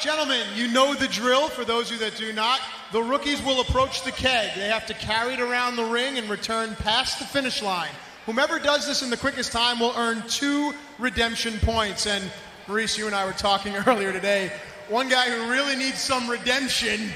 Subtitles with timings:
[0.00, 1.48] Gentlemen, you know the drill.
[1.48, 2.60] For those of you that do not,
[2.92, 4.54] the rookies will approach the keg.
[4.54, 7.90] They have to carry it around the ring and return past the finish line.
[8.24, 12.06] Whomever does this in the quickest time will earn two redemption points.
[12.06, 12.30] And
[12.66, 14.52] Maryse, you and I were talking earlier today.
[14.88, 17.10] One guy who really needs some redemption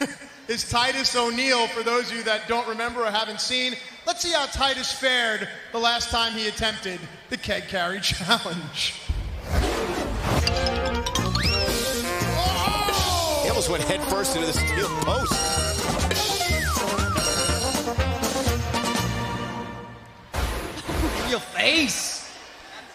[0.48, 1.66] is Titus O'Neil.
[1.68, 3.74] For those of you that don't remember or haven't seen,
[4.06, 6.98] let's see how Titus fared the last time he attempted
[7.28, 8.94] the keg carry challenge.
[13.68, 15.32] Almost went headfirst into the steel post.
[21.30, 22.30] Your face.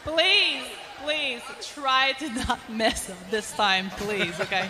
[0.04, 0.64] Please,
[1.04, 4.70] please try to not mess up this time, please, okay?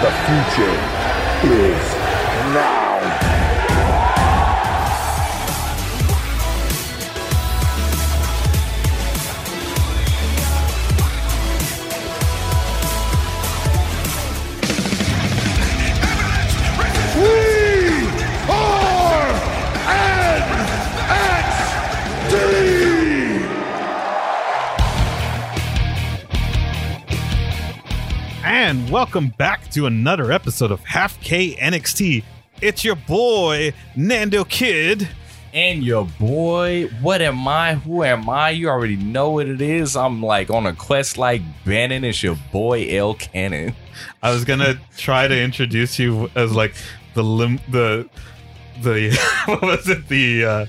[0.00, 0.76] The future
[1.54, 1.94] is
[2.54, 3.11] now.
[28.72, 32.24] And welcome back to another episode of Half K NXT.
[32.62, 35.10] It's your boy, Nando Kid.
[35.52, 37.74] And your boy, what am I?
[37.74, 38.48] Who am I?
[38.48, 39.94] You already know what it is.
[39.94, 42.02] I'm like on a quest like Bannon.
[42.02, 43.74] It's your boy L Cannon.
[44.22, 46.74] I was gonna try to introduce you as like
[47.12, 48.08] the lim- the
[48.80, 49.14] the
[49.44, 50.66] what was it the uh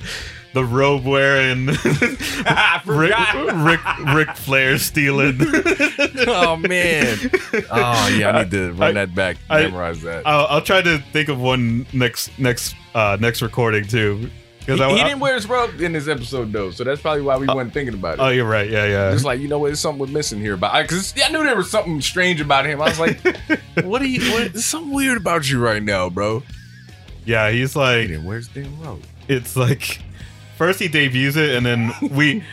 [0.53, 1.65] the robe wearing
[2.85, 3.13] Rick.
[3.55, 3.79] Rick
[4.13, 5.37] Ric Flair stealing.
[6.27, 7.17] oh man.
[7.71, 9.37] Oh yeah, I need to run I- that back.
[9.49, 10.25] I- memorize that.
[10.27, 14.17] I'll, I'll try to think of one next next uh next recording too.
[14.17, 14.29] he,
[14.59, 17.37] Because I, he didn't wear his robe in this episode though, so that's probably why
[17.37, 18.21] we weren't thinking about it.
[18.21, 18.69] oh, you're right.
[18.69, 19.11] Yeah, yeah.
[19.13, 19.67] It's like you know what?
[19.67, 20.55] There's something we're missing here.
[20.57, 22.81] But because I, knew there was something strange about him.
[22.81, 23.19] I was like,
[23.83, 24.31] "What are you?
[24.31, 26.43] What, there's something weird about you right now, bro."
[27.25, 29.01] yeah, he's like didn't wear damn robe.
[29.29, 29.99] it's like
[30.63, 32.43] first he debuts it and then we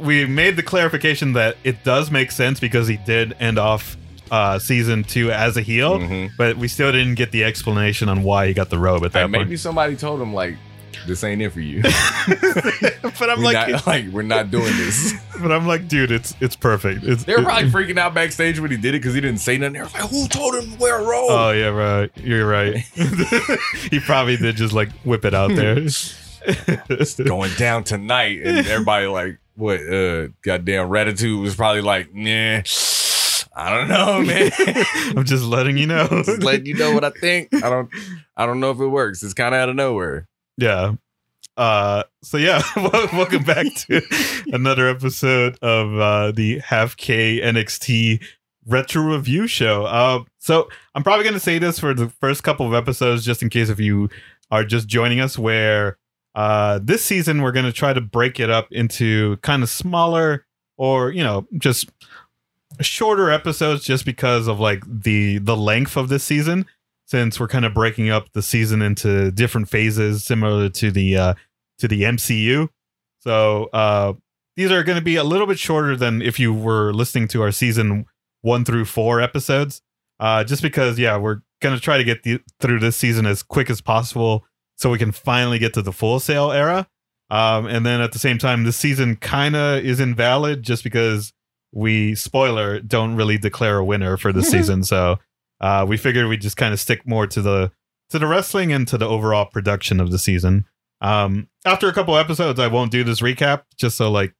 [0.00, 3.96] we made the clarification that it does make sense because he did end off
[4.30, 6.30] uh season two as a heel Mhm.
[6.36, 9.24] but we still didn't get the explanation on why he got the robe at that
[9.24, 10.56] And point maybe somebody told him like,
[11.06, 11.80] "This ain't it for you."
[13.18, 15.14] but i'm we're like not, like we're not doing this.
[15.40, 18.60] but i'm like dude it's it's perfect it's They were it- probably freaking out backstage
[18.60, 19.74] when he did it because he didn't say nothing.
[19.74, 22.76] They were like, "Who told him to wear a robe?" oh yeah right you're right
[23.90, 25.78] he probably did just like whip it out there
[27.24, 32.62] Going down tonight, and everybody like, "What?" Uh, goddamn, Ratatouille was probably like, "Nah,
[33.56, 34.50] I don't know, man."
[35.16, 37.54] i'm just letting you know Just letting you know what I think.
[37.54, 37.90] I don't,
[38.36, 39.22] I don't know if it works.
[39.22, 40.26] It's kind of out of nowhere.
[40.56, 40.94] Yeah.
[41.56, 42.62] Uh, so yeah,
[43.12, 44.00] welcome back to
[44.52, 48.22] another episode of uh, the Half K NXT
[48.64, 49.86] retro review show.
[49.86, 53.42] Uh, so I'm probably going to say this for the first couple of episodes, just
[53.42, 54.08] in case if you
[54.52, 55.36] are just joining us.
[55.36, 55.98] Where
[56.34, 60.46] uh, this season we're going to try to break it up into kind of smaller,
[60.76, 61.90] or you know, just
[62.80, 66.66] shorter episodes, just because of like the the length of this season
[67.08, 71.34] since we're kind of breaking up the season into different phases similar to the uh
[71.78, 72.68] to the MCU.
[73.20, 74.12] So uh
[74.56, 77.42] these are going to be a little bit shorter than if you were listening to
[77.42, 78.06] our season
[78.42, 79.80] 1 through 4 episodes.
[80.20, 83.42] Uh just because yeah, we're going to try to get the, through this season as
[83.42, 84.44] quick as possible
[84.78, 86.88] so we can finally get to the Full Sail era.
[87.30, 91.34] Um and then at the same time this season kind of is invalid just because
[91.72, 94.84] we spoiler don't really declare a winner for the season.
[94.84, 95.18] So
[95.60, 97.72] uh, we figured we'd just kind of stick more to the
[98.10, 100.64] to the wrestling and to the overall production of the season.
[101.00, 104.34] Um, after a couple episodes, I won't do this recap just so like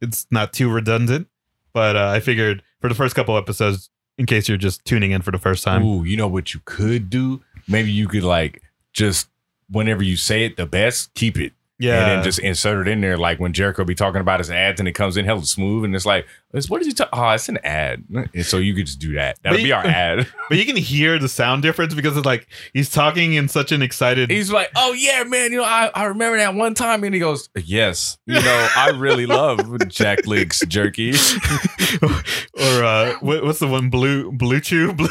[0.00, 1.28] it's not too redundant.
[1.72, 5.22] But uh, I figured for the first couple episodes, in case you're just tuning in
[5.22, 7.42] for the first time, Ooh, you know what you could do?
[7.66, 9.28] Maybe you could like just
[9.70, 11.52] whenever you say it the best, keep it.
[11.78, 14.50] yeah, And then just insert it in there, like when Jericho be talking about his
[14.50, 16.26] ads and it comes in hella smooth, and it's like,
[16.68, 17.08] what did you talk?
[17.14, 18.04] Oh, it's an ad.
[18.34, 19.38] And so you could just do that.
[19.42, 20.28] That'll But be you- our ad.
[20.50, 23.80] but you can hear the sound difference because it's like he's talking in such an
[23.82, 24.30] excited.
[24.30, 27.20] He's like, oh yeah, man, you know, I, I remember that one time, and he
[27.20, 31.12] goes, yes, you know, I really love Jack Link's jerky.
[32.02, 33.88] or uh, what, what's the one?
[33.90, 34.92] Blue Blue Chew.
[34.92, 35.08] Blue.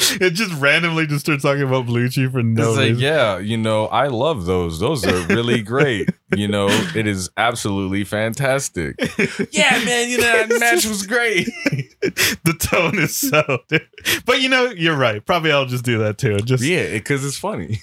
[0.20, 3.02] it just randomly just starts talking about Blue Chew for no It's like, reason.
[3.02, 4.78] yeah, you know, I love those.
[4.80, 6.08] Those are really great.
[6.36, 8.96] You know, it is absolutely fantastic.
[9.52, 11.46] Yeah, man, you know, that match was great.
[12.44, 13.58] the tone is so.
[14.24, 15.24] But you know, you're right.
[15.24, 16.38] Probably I'll just do that too.
[16.38, 17.78] Just Yeah, because it's funny.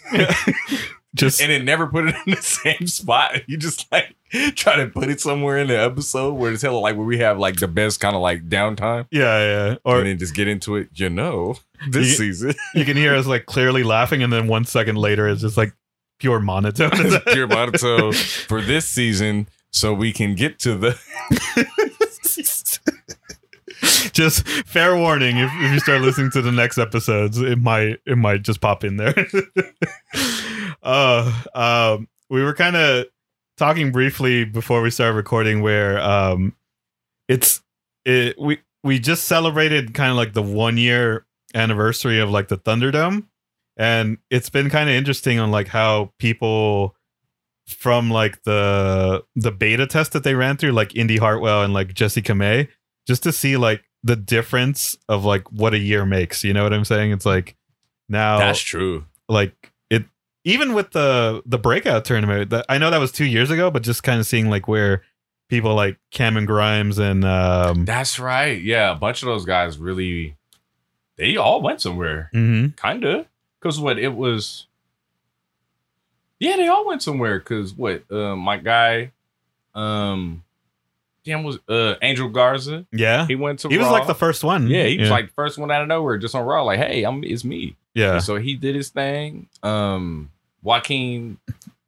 [1.17, 3.41] Just and it never put it in the same spot.
[3.47, 4.15] You just like
[4.55, 7.39] try to put it somewhere in the episode where it's hella like where we have
[7.39, 9.75] like the best kind of like downtime, yeah, yeah.
[9.83, 10.89] Or and then just get into it.
[10.93, 11.55] You know,
[11.89, 15.27] this You- season you can hear us like clearly laughing, and then one second later,
[15.27, 15.73] it's just like
[16.19, 16.89] pure monotone.
[16.93, 20.97] it's pure monotone for this season, so we can get to the.
[24.13, 28.17] just fair warning if, if you start listening to the next episodes it might it
[28.17, 29.13] might just pop in there
[30.83, 33.05] uh um we were kind of
[33.57, 36.55] talking briefly before we started recording where um
[37.27, 37.61] it's
[38.05, 42.57] it we we just celebrated kind of like the one year anniversary of like the
[42.57, 43.25] thunderdome
[43.77, 46.95] and it's been kind of interesting on like how people
[47.67, 51.93] from like the the beta test that they ran through like Indi Hartwell and like
[51.93, 52.67] Jessi Kamea
[53.07, 56.73] just to see like the difference of like what a year makes you know what
[56.73, 57.55] i'm saying it's like
[58.07, 59.05] now That's true.
[59.27, 59.73] like
[60.47, 63.83] even with the the breakout tournament that i know that was two years ago but
[63.83, 65.03] just kind of seeing like where
[65.49, 68.59] people like cameron grimes and um That's right.
[68.61, 70.35] Yeah, a bunch of those guys really,
[71.17, 72.29] they all went somewhere.
[72.33, 72.75] mhm.
[72.75, 73.25] Kinda,
[73.59, 74.67] because what it was.
[76.39, 77.39] Yeah, they all went somewhere.
[77.39, 79.11] Cause what, uh, my guy,
[79.73, 80.43] um,
[81.23, 82.85] damn was uh Angel Garza.
[82.91, 83.69] yeah He went to.
[83.69, 85.87] he was like the first one Yeah, he was like the first one out of
[85.87, 86.63] nowhere, just on Raw.
[86.63, 87.75] Like, hey, I'm it's me.
[87.93, 89.47] yeah So he did his thing.
[89.63, 90.29] Um,
[90.63, 91.37] Joaquin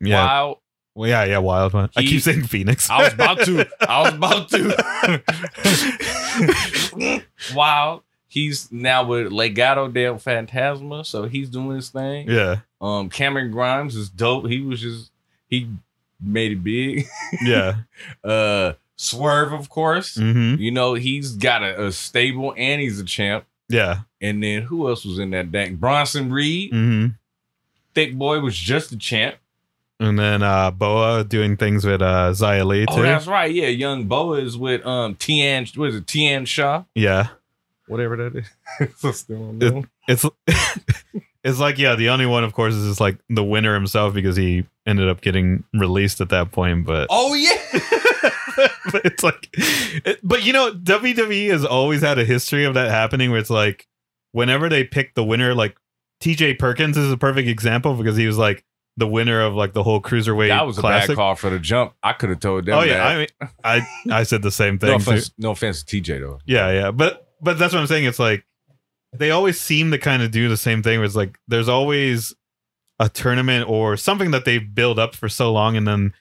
[0.01, 0.57] yeah Wilde.
[0.95, 3.68] well, yeah yeah wild one i keep saying phoenix I was about to.
[3.81, 5.24] I was about to.
[7.56, 8.04] Wilde.
[8.27, 12.30] He's now with Legado del Fantasma, so he's doing his thing.
[12.30, 14.45] yeah Um, Cameron Grimes is dope.
[14.48, 15.12] He was just
[15.48, 15.68] he
[16.21, 17.06] made it big.
[17.44, 17.77] yeah
[18.24, 20.16] Uh, Swerve, of course.
[20.16, 23.45] hmm You know he's got a, a stable and he's a champ.
[23.68, 25.74] yeah And then who else was in that deck?
[25.74, 27.07] Bronson Reed, hmm
[28.00, 29.36] Thick Boy was just a champ.
[30.00, 33.54] and then uh boa doing things with uh Xia Li Oh, that's right.
[33.54, 35.66] Yeah, Young Boa is with um Tian.
[35.75, 36.07] What is it?
[36.07, 37.30] Tian Sha, yeah
[37.88, 38.90] whatever that is.
[39.00, 40.25] So still don't It- it's
[41.44, 44.36] it's like yeah the only one of course is just like the winner himself because
[44.36, 47.57] he ended up getting released at that point but oh yeah.
[48.92, 52.90] but it's like it, but you know WWE has always had a history of that
[52.90, 53.88] happening where it's like
[54.31, 55.75] whenever they pick the winner like
[56.21, 58.63] TJ Perkins is a perfect example because he was like
[58.98, 61.10] the winner of like the whole cruiserweight that was a classic.
[61.10, 61.94] bad call for the jump.
[62.04, 62.77] I could have told them.
[62.77, 63.06] Oh yeah, that.
[63.07, 63.27] I mean
[63.63, 63.88] I
[64.19, 64.89] I said the same thing.
[64.89, 64.95] too.
[64.95, 66.39] offense, no offense to TJ though.
[66.45, 68.06] Yeah, yeah, but but that's what I'm saying.
[68.06, 68.45] It's like
[69.13, 71.01] they always seem to kind of do the same thing.
[71.04, 72.33] It's like there's always
[73.00, 76.13] a tournament or something that they build up for so long, and then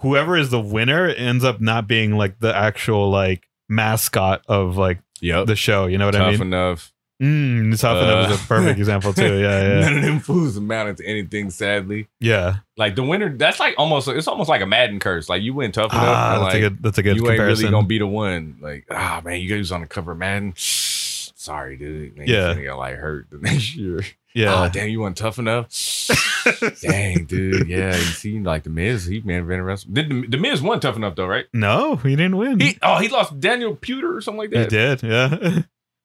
[0.00, 4.98] whoever is the winner ends up not being like the actual like mascot of like
[5.22, 5.46] Yep.
[5.46, 5.86] the show.
[5.86, 6.38] You know what Tough I mean?
[6.38, 6.92] Tough enough.
[7.22, 9.38] Mm, Tough enough is Uh, a perfect example too.
[9.38, 11.48] Yeah, yeah, None of them fools amounted to anything.
[11.50, 12.56] Sadly, yeah.
[12.76, 14.06] like the winner, that's like almost.
[14.08, 15.28] It's almost like a Madden curse.
[15.30, 16.04] Like you win tough enough.
[16.04, 16.82] Ah, that's like, a good.
[16.82, 17.64] That's a good you ain't comparison.
[17.64, 18.58] really gonna be the one.
[18.60, 20.52] Like, ah, man, you guys on the cover Madden.
[20.56, 22.16] Sorry, dude.
[22.18, 22.54] Man, Yeah.
[22.56, 24.00] you got like hurt the next year.
[24.34, 25.68] yeah, Oh, damn, you weren't tough enough.
[26.82, 27.68] Dang, dude.
[27.68, 29.90] Yeah, you see, like the Miz, he man wrestle.
[29.92, 31.46] Did the, the Miz won tough enough though, right?
[31.52, 32.60] no, he didn't win.
[32.60, 34.70] He oh, he lost Daniel Puder or something like that.
[34.70, 35.62] He did, yeah.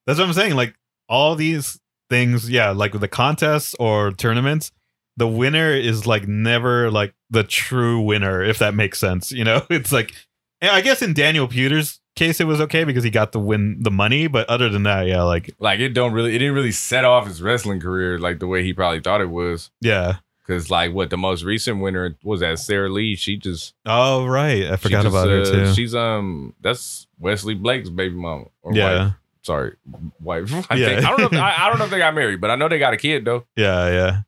[0.08, 0.56] That's what I'm saying.
[0.56, 0.76] Like
[1.12, 1.80] all these
[2.10, 4.72] things, yeah, like the contests or tournaments,
[5.18, 9.32] the winner is like never like the true winner, if that makes sense.
[9.32, 10.14] You know, it's like
[10.62, 13.92] I guess in Daniel Puder's case it was okay because he got to win the
[13.92, 17.04] money, but other than that, yeah, like Like it don't really, it didn't really set
[17.04, 19.70] off his wrestling career like the way he probably thought it was.
[19.82, 20.18] yeah.
[20.48, 23.16] Cause like what the most recent winner was that Sarah Lee.
[23.16, 25.74] She just Oh right, I forgot just, about her uh, too.
[25.74, 28.46] She's um that's Wesley Blake's baby mama.
[28.62, 29.14] Or yeah, wife.
[29.44, 29.76] Sorry,
[30.22, 30.52] wife.
[30.70, 30.88] I, Yeah.
[30.88, 31.38] think, I don't know.
[31.38, 32.98] If, I, I don't know if they got married, but I know they got a
[32.98, 33.46] kid though.
[33.56, 34.22] yeah, yeah.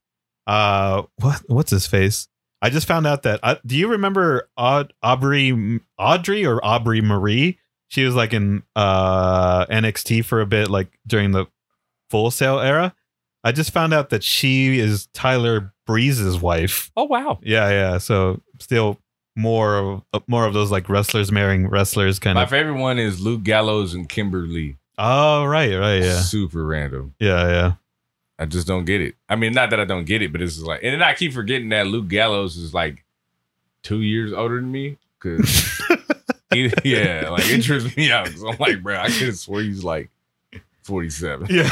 [0.47, 2.27] Uh, what what's his face?
[2.61, 3.39] I just found out that.
[3.43, 7.59] Uh, do you remember Aud- Aubrey Audrey or Aubrey Marie?
[7.89, 11.45] She was like in uh NXT for a bit, like during the
[12.09, 12.95] Full Sail era.
[13.43, 16.91] I just found out that she is Tyler Breeze's wife.
[16.97, 17.39] Oh wow.
[17.43, 17.97] Yeah, yeah.
[17.99, 18.99] So still
[19.35, 22.51] more of more of those like wrestlers marrying wrestlers kind My of.
[22.51, 24.77] My favorite one is Luke Gallows and Kimberly.
[24.97, 27.15] Oh right, right, yeah, Super random.
[27.19, 27.73] yeah, yeah.
[28.39, 29.15] I just don't get it.
[29.29, 31.13] I mean, not that I don't get it, but it's just like, and then I
[31.13, 33.03] keep forgetting that Luke Gallows is like
[33.83, 34.97] two years older than me.
[35.19, 35.81] Cause
[36.51, 38.25] he, yeah, like it trips me out.
[38.25, 40.09] Cause I'm like, bro, I could have swore he's like
[40.83, 41.47] 47.
[41.49, 41.69] Yeah.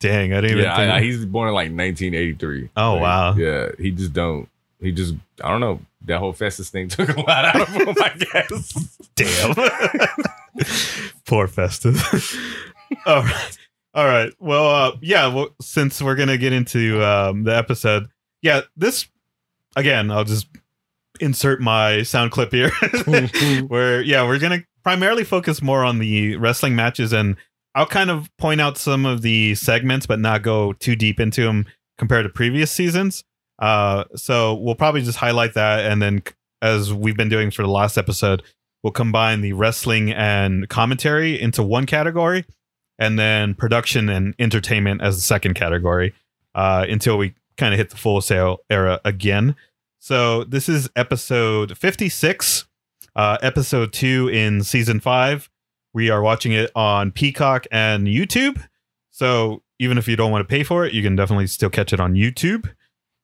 [0.00, 0.92] Dang, I didn't even Yeah, think.
[0.92, 2.70] I, I- he's born in like 1983.
[2.76, 3.34] Oh, Like, wow.
[3.36, 4.48] Yeah, he just don't.
[4.80, 5.14] He just
[5.44, 5.80] I don't know.
[6.06, 7.88] That whole Festus thing took a lot out of him.
[8.00, 8.72] I guess.
[9.14, 9.54] Damn.
[11.26, 12.02] Poor Festus.
[13.06, 13.58] All right.
[13.94, 14.32] All right.
[14.38, 15.26] Well, uh, yeah.
[15.26, 18.08] Well, since we're gonna get into um, the episode,
[18.42, 19.08] yeah, this
[19.76, 20.48] again, I'll just
[21.20, 22.70] insert my sound clip here.
[23.68, 27.36] where yeah, we're gonna primarily focus more on the wrestling matches, and
[27.74, 31.44] I'll kind of point out some of the segments, but not go too deep into
[31.44, 31.66] them
[31.98, 33.24] compared to previous seasons.
[33.58, 36.22] Uh, so we'll probably just highlight that, and then
[36.62, 38.42] as we've been doing for the last episode,
[38.82, 42.44] we'll combine the wrestling and commentary into one category,
[42.98, 46.14] and then production and entertainment as the second category,
[46.54, 49.56] uh, until we kind of hit the Full Sail era again.
[49.98, 52.66] So this is episode 56,
[53.16, 55.50] uh, episode two in season five.
[55.92, 58.62] We are watching it on Peacock and YouTube.
[59.10, 61.92] So even if you don't want to pay for it, you can definitely still catch
[61.92, 62.72] it on YouTube.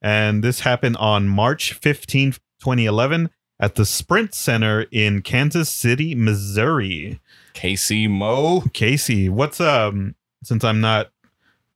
[0.02, 7.20] And this happened on March 15th, 2011 at the Sprint Center in Kansas City, Missouri.
[7.54, 8.62] KC Mo.
[8.72, 11.10] Casey, what's um since I'm not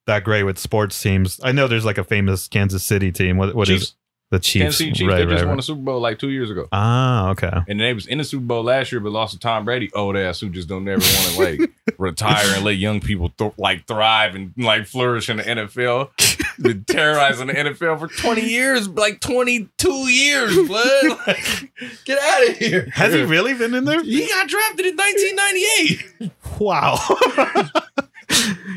[0.06, 3.36] that great with sports teams, I know there's like a famous Kansas City team.
[3.36, 3.94] What what is.
[4.30, 4.78] The Chiefs?
[4.78, 5.08] City Chiefs.
[5.08, 6.68] Right, they just right, won the Super Bowl like two years ago.
[6.72, 7.50] Ah, okay.
[7.68, 9.90] And they was in the Super Bowl last year, but lost to Tom Brady.
[9.92, 13.52] Old ass who just don't ever want to like retire and let young people th-
[13.58, 16.10] like thrive and like flourish in the NFL.
[16.62, 20.86] Been terrorizing the NFL for 20 years, like 22 years, blood.
[21.26, 21.72] Like,
[22.04, 22.90] get out of here.
[22.92, 24.02] Has he really been in there?
[24.02, 26.30] He got drafted in 1998.
[26.58, 26.98] Wow.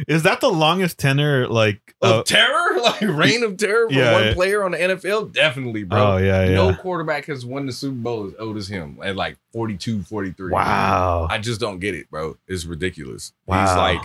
[0.08, 1.48] Is that the longest tenure?
[1.48, 4.34] Like, Of uh, terror, like reign of terror for Yeah, one yeah.
[4.34, 6.14] player on the NFL, definitely, bro.
[6.14, 6.56] oh yeah, yeah.
[6.56, 10.52] No quarterback has won the Super Bowl as old as him at like 42, 43.
[10.52, 11.28] wow.
[11.30, 12.38] I just don't get it, bro.
[12.48, 13.34] It's ridiculous.
[13.46, 13.66] Wow.
[13.68, 14.02] He's like,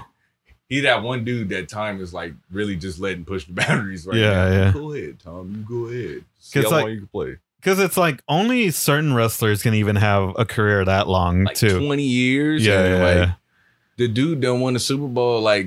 [0.68, 4.16] he that one dude that time is like really just letting push the boundaries right
[4.16, 4.50] Yeah, now.
[4.50, 4.72] yeah.
[4.72, 5.50] Go ahead, Tom.
[5.56, 6.24] You go ahead.
[6.40, 7.36] See how like- long you can play.
[7.60, 11.84] Because it's like only certain wrestlers can even have a career that long Like too.
[11.84, 12.64] 20 years.
[12.64, 13.32] Yeah, yeah, like, yeah.
[13.96, 15.66] The dude done won the Super Bowl like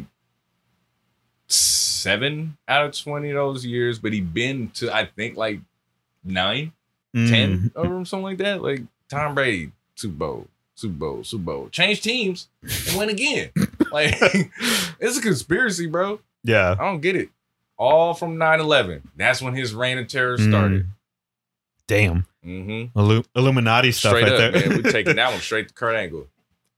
[1.51, 5.60] seven out of 20 of those years, but he been to, I think, like
[6.24, 6.72] nine.
[7.15, 7.29] Mm.
[7.29, 8.62] 10 of them, something like that.
[8.62, 11.70] Like Tom Brady, Super Bowl, Super Bowl, Super Bowl.
[11.70, 12.48] Change teams
[12.88, 13.50] and win again.
[13.91, 14.15] like
[15.00, 16.20] it's a conspiracy, bro.
[16.43, 16.72] Yeah.
[16.79, 17.29] I don't get it.
[17.77, 19.01] All from 9-11.
[19.17, 20.50] That's when his reign of terror Mm.
[20.50, 20.88] started.
[21.88, 22.25] Damn.
[22.46, 22.98] Mm-hmm.
[22.98, 24.70] Illu- Illuminati stuff Straight right up, there.
[24.70, 24.81] man.
[24.84, 26.27] We're taking that one straight to Kurt Angle.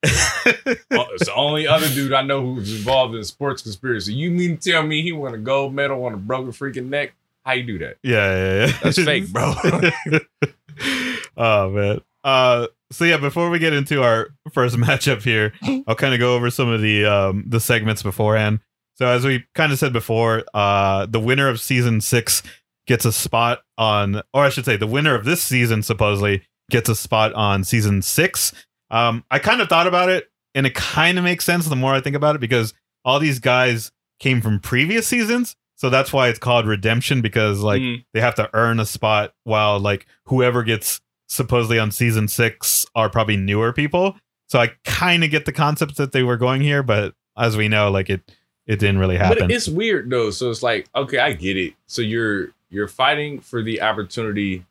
[1.16, 4.14] It's the only other dude I know who's involved in a sports conspiracy.
[4.14, 7.14] You mean to tell me he won a gold medal on a broken freaking neck?
[7.46, 7.98] How you do that?
[8.04, 8.80] yeah, yeah, yeah.
[8.82, 9.54] That's fake, bro.
[11.38, 12.02] oh man.
[12.24, 15.54] Uh so yeah, before we get into our first matchup here,
[15.88, 18.60] I'll kind of go over some of the um the segments beforehand.
[18.96, 22.44] So as we kind of said before, uh the winner of season 6
[22.88, 26.90] gets a spot on or I should say the winner of this season supposedly gets
[26.90, 28.54] a spot on season 6.
[28.94, 31.94] Um I kind of thought about it and it kind of makes sense the more
[31.94, 32.74] I think about it because
[33.04, 35.56] all these guys came from previous seasons.
[35.76, 38.06] So that's why it's called redemption because like Mm.
[38.14, 43.10] they have to earn a spot while like whoever gets supposedly on season six are
[43.10, 44.16] probably newer people.
[44.48, 47.68] So I kind of get the concept that they were going here, but as we
[47.68, 48.22] know, like it
[48.68, 49.40] it didn't really happen.
[49.40, 50.30] But it's weird though.
[50.30, 51.74] So it's like, okay, I get it.
[51.88, 54.64] So you're you're fighting for the opportunity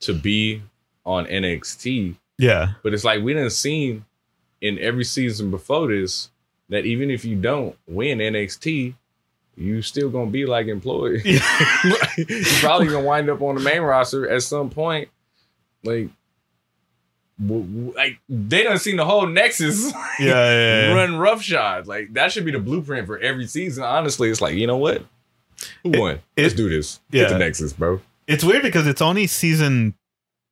[0.00, 0.62] to be
[1.04, 4.04] on NXT, yeah, but it's like we didn't seen
[4.60, 6.30] in every season before this
[6.68, 8.94] that even if you don't win NXT,
[9.56, 11.22] you still gonna be like employed.
[11.24, 11.38] you
[12.60, 15.08] probably gonna wind up on the main roster at some point.
[15.84, 16.08] Like,
[17.44, 20.92] w- like they done seen the whole Nexus yeah, yeah, yeah.
[20.94, 21.86] run roughshod.
[21.86, 23.84] Like that should be the blueprint for every season.
[23.84, 25.04] Honestly, it's like you know what?
[25.82, 26.18] Who It- won?
[26.36, 27.00] Let's do this.
[27.10, 27.32] Get yeah.
[27.32, 28.00] the Nexus, bro.
[28.26, 29.94] It's weird because it's only season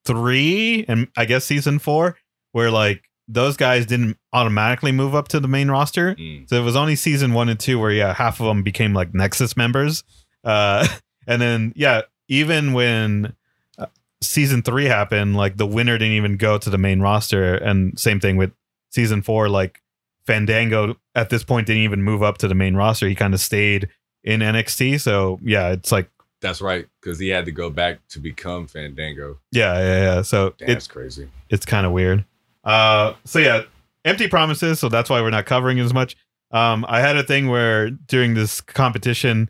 [0.04, 2.16] three and I guess season four
[2.52, 6.14] where like those guys didn't automatically move up to the main roster.
[6.14, 6.48] Mm.
[6.48, 9.14] So it was only season one and two where yeah, half of them became like
[9.14, 10.04] Nexus members.
[10.42, 10.86] Uh,
[11.26, 13.34] and then yeah, even when
[13.78, 13.86] uh,
[14.22, 17.54] season three happened, like the winner didn't even go to the main roster.
[17.54, 18.52] And same thing with
[18.90, 19.80] season four, like
[20.26, 23.08] Fandango at this point didn't even move up to the main roster.
[23.08, 23.88] He kind of stayed
[24.22, 25.00] in NXT.
[25.00, 26.10] So yeah, it's like
[26.44, 29.38] That's right, because he had to go back to become Fandango.
[29.50, 30.22] yeah, yeah, yeah.
[30.22, 31.28] So Damn, it's That's crazy.
[31.48, 32.22] it's kind of weird.
[32.62, 33.62] Uh, so yeah,
[34.04, 34.78] empty promises.
[34.78, 36.16] So that's why we're not covering as much.
[36.50, 39.48] Um, I had a thing where during this competition,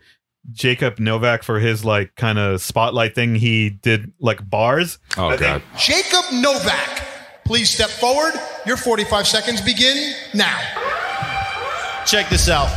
[0.52, 4.98] Jacob Novak for his like kind of spotlight thing, he did like bars.
[5.18, 5.62] Oh I god.
[5.62, 7.04] think- Jacob Novak,
[7.44, 8.34] please step forward.
[8.66, 10.58] Your 45 seconds begin now.
[12.06, 12.68] Check this out.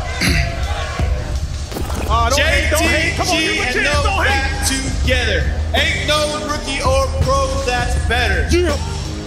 [2.07, 5.43] JTG and Novak together.
[5.75, 8.47] Ain't no rookie or pro that's better.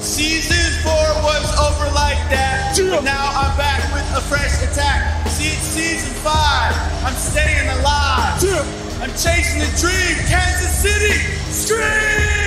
[0.01, 2.73] Season four was over like that.
[2.77, 5.29] But now I'm back with a fresh attack.
[5.29, 6.73] See, it's season five.
[7.05, 8.41] I'm staying alive.
[9.03, 10.17] I'm chasing the dream.
[10.29, 11.21] Kansas City,
[11.53, 12.41] scream!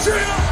[0.00, 0.48] scream.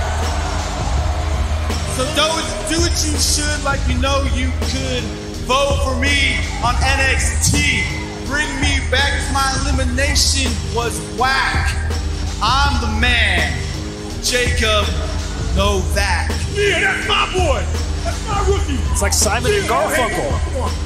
[1.96, 2.28] So do,
[2.68, 5.25] do what you should like you know you could.
[5.46, 8.26] Vote for me on NXT.
[8.26, 11.70] Bring me back if my elimination was whack.
[12.42, 13.56] I'm the man,
[14.24, 14.84] Jacob
[15.54, 16.30] Novak.
[16.52, 17.64] Yeah, that's my boy.
[18.02, 18.82] That's my rookie.
[18.90, 20.82] It's like Simon and Garfunkel.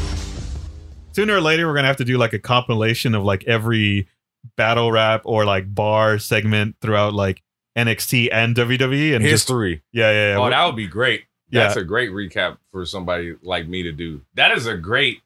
[1.13, 4.09] Sooner or later, we're gonna have to do like a compilation of like every
[4.57, 7.43] battle rap or like bar segment throughout like
[7.79, 9.83] NXT and WWE and just History.
[9.91, 10.39] yeah, yeah, yeah.
[10.39, 11.25] Oh, that would be great.
[11.51, 11.83] That's Yeah.
[11.83, 14.21] a great recap for somebody like me to do.
[14.35, 15.21] That is a great.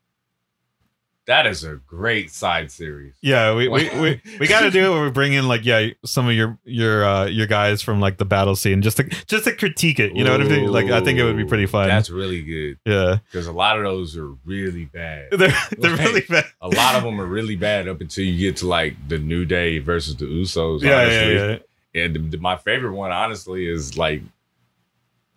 [1.26, 3.14] That is a great side series.
[3.22, 5.86] Yeah, we we, we, we got to do it where we bring in like yeah
[6.04, 9.44] some of your your uh your guys from like the battle scene just to just
[9.44, 10.14] to critique it.
[10.14, 10.70] You know what I mean?
[10.70, 11.88] Like I think it would be pretty fun.
[11.88, 15.28] That's really good yeah, because a lot of those are really bad.
[15.32, 16.44] they're they're Like, really bad.
[16.60, 19.46] A lot of them are really bad up until you get to like the New
[19.46, 20.82] Day versus the Usos.
[20.82, 21.34] Yeah, honestly.
[21.36, 21.56] yeah,
[21.94, 22.04] yeah.
[22.04, 24.20] And the, the- my favorite one, honestly, is like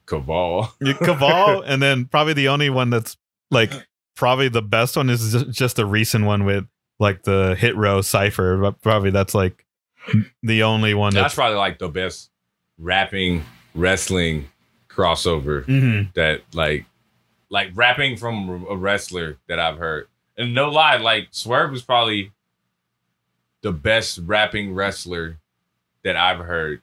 [0.07, 0.73] Cabal.
[0.81, 3.15] You- Caval, and then probably the only one that's
[3.51, 3.71] like
[4.15, 6.65] probably the best one is just a recent one with
[6.99, 8.57] like the hit row cipher.
[8.57, 9.63] But probably that's like
[10.41, 11.35] the only one That's that's.
[11.35, 12.31] probably like the best
[12.79, 13.43] rapping
[13.75, 14.49] wrestling
[14.89, 16.13] crossover Mhm.
[16.15, 16.85] that like
[17.49, 20.07] like rapping from a wrestler that I've heard.
[20.37, 22.31] And no lie, like Swerve was probably
[23.61, 25.37] the best rapping wrestler
[26.03, 26.81] that I've heard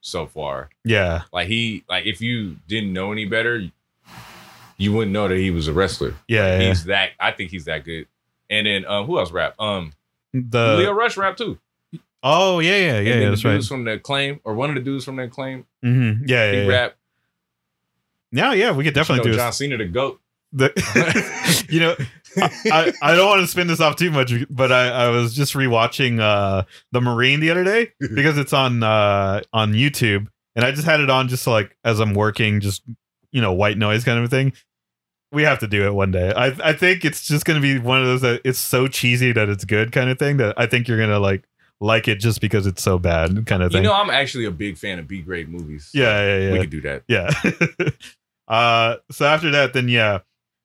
[0.00, 0.70] so far.
[0.84, 3.62] Yeah, Like he like if you didn't know any better,
[4.76, 6.14] you wouldn't know that he was a wrestler.
[6.28, 6.68] yeah, yeah.
[6.68, 8.06] He's that I think he's that good.
[8.48, 9.54] And then um who else rap?
[9.60, 9.92] Um
[10.32, 11.58] The Lio Rush rap too.
[12.22, 13.64] oh yeah, yeah, And yeah, then yeah the that's right.
[13.64, 16.62] from the claim or one of the dudes from that claim, hmm Yeah, he yeah,
[16.62, 16.66] yeah.
[16.68, 16.96] rap.
[18.32, 20.20] Yeah, yeah, we could definitely you know, do John Cena the goat.
[20.52, 21.94] The, you know
[22.36, 25.34] I, I, I don't want to spin this off too much but I, I was
[25.34, 30.26] just rewatching uh the marine the other day because it's on uh on youtube
[30.56, 32.82] and i just had it on just like as i'm working just
[33.32, 34.52] you know white noise kind of a thing
[35.32, 38.00] we have to do it one day i i think it's just gonna be one
[38.00, 40.88] of those that it's so cheesy that it's good kind of thing that i think
[40.88, 41.44] you're gonna like
[41.80, 44.50] like it just because it's so bad kind of thing You know, I'm actually a
[44.50, 45.90] big fan of B grade movies.
[45.94, 47.04] yeah yeah yeah We could do that.
[47.08, 47.30] yeah.
[48.48, 50.18] uh so after that then yeah.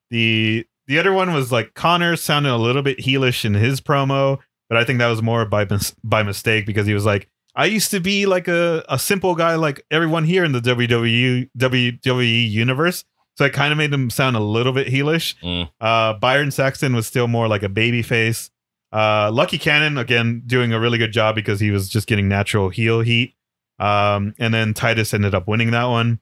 [0.10, 4.40] The the other one was like Connor sounded a little bit heelish in his promo,
[4.70, 7.66] but I think that was more by mis- by mistake because he was like I
[7.66, 12.52] used to be like a, a simple guy like everyone here in the WWE WWE
[12.52, 13.06] universe.
[13.38, 15.36] So it kind of made him sound a little bit heelish.
[15.42, 15.70] Mm.
[15.82, 18.50] Uh, Byron Saxton was still more like a baby face.
[18.94, 22.70] Uh, Lucky Cannon again doing a really good job because he was just getting natural
[22.70, 23.34] heel heat.
[23.78, 26.20] Um, and then Titus ended up winning that one.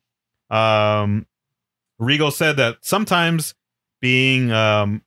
[0.49, 1.27] Um,
[1.99, 3.53] Regal said that sometimes
[4.03, 5.01] being um,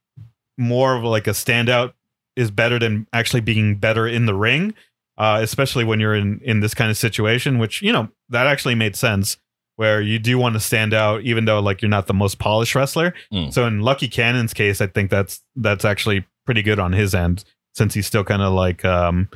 [0.57, 1.93] more of like a standout
[2.35, 4.73] is better than actually being better in the ring,
[5.19, 7.59] uh, especially when you're in in this kind of situation.
[7.59, 9.37] Which you know that actually made sense,
[9.77, 12.75] where you do want to stand out, even though like you're not the most polished
[12.75, 13.13] wrestler.
[13.31, 13.53] Mm.
[13.53, 17.45] So in Lucky Cannon's case, I think that's that's actually pretty good on his end,
[17.75, 19.29] since he's still kind of like um,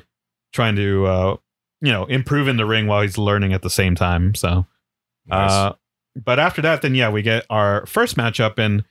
[0.54, 1.36] trying to uh,
[1.82, 4.34] you know improve in the ring while he's learning at the same time.
[4.34, 4.66] So.
[5.26, 5.50] Nice.
[5.52, 5.74] Uh,
[6.16, 8.84] but after that, then yeah, we get our first matchup, and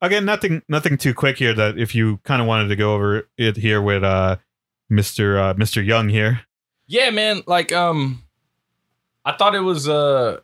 [0.00, 1.54] again, nothing, nothing too quick here.
[1.54, 4.36] That if you kind of wanted to go over it here with uh,
[4.88, 6.42] Mister uh, Mister Young here,
[6.86, 7.42] yeah, man.
[7.46, 8.22] Like, um,
[9.24, 10.40] I thought it was uh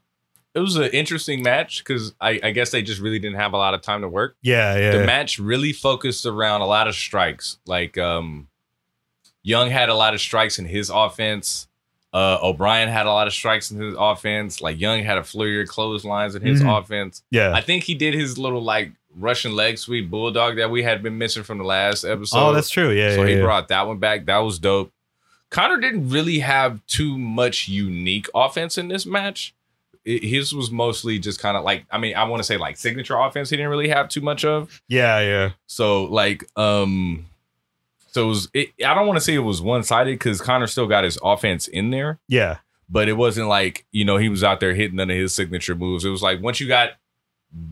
[0.54, 3.56] it was an interesting match because I, I guess they just really didn't have a
[3.56, 4.36] lot of time to work.
[4.40, 7.58] yeah, yeah, The match really focused around a lot of strikes.
[7.66, 8.46] Like, um,
[9.42, 11.66] Young had a lot of strikes in his offense.
[12.12, 14.60] Uh, O'Brian had a lot of strikes in his offense.
[14.60, 16.78] Like Young had a flurry of clotheslines in his Mhm.
[16.80, 17.24] offense.
[17.32, 17.52] yeah.
[17.52, 21.18] I think he did his little like Russian leg sweep bulldog that we had been
[21.18, 22.38] missing from the last episode.
[22.38, 22.90] oh, that's true.
[22.90, 23.42] Yeah, so yeah, he yeah.
[23.42, 24.27] brought that one back.
[24.27, 24.92] That was dope.
[25.50, 29.55] Connor didn't really have too much unique offense in this match.
[30.05, 32.77] It- his was mostly just kind of like I mean I want to say like
[32.77, 33.50] signature offense.
[33.50, 34.83] He didn't really have too much of.
[34.88, 37.27] yeah, yeah, So like um,
[38.11, 38.48] so it was.
[38.55, 41.18] It, I don't want to say it was one sided because Connor still got his
[41.22, 44.96] offense in there, yeah, but it wasn't like you know he was out there hitting
[44.96, 46.05] none of his signature moves.
[46.05, 46.90] It was like once you got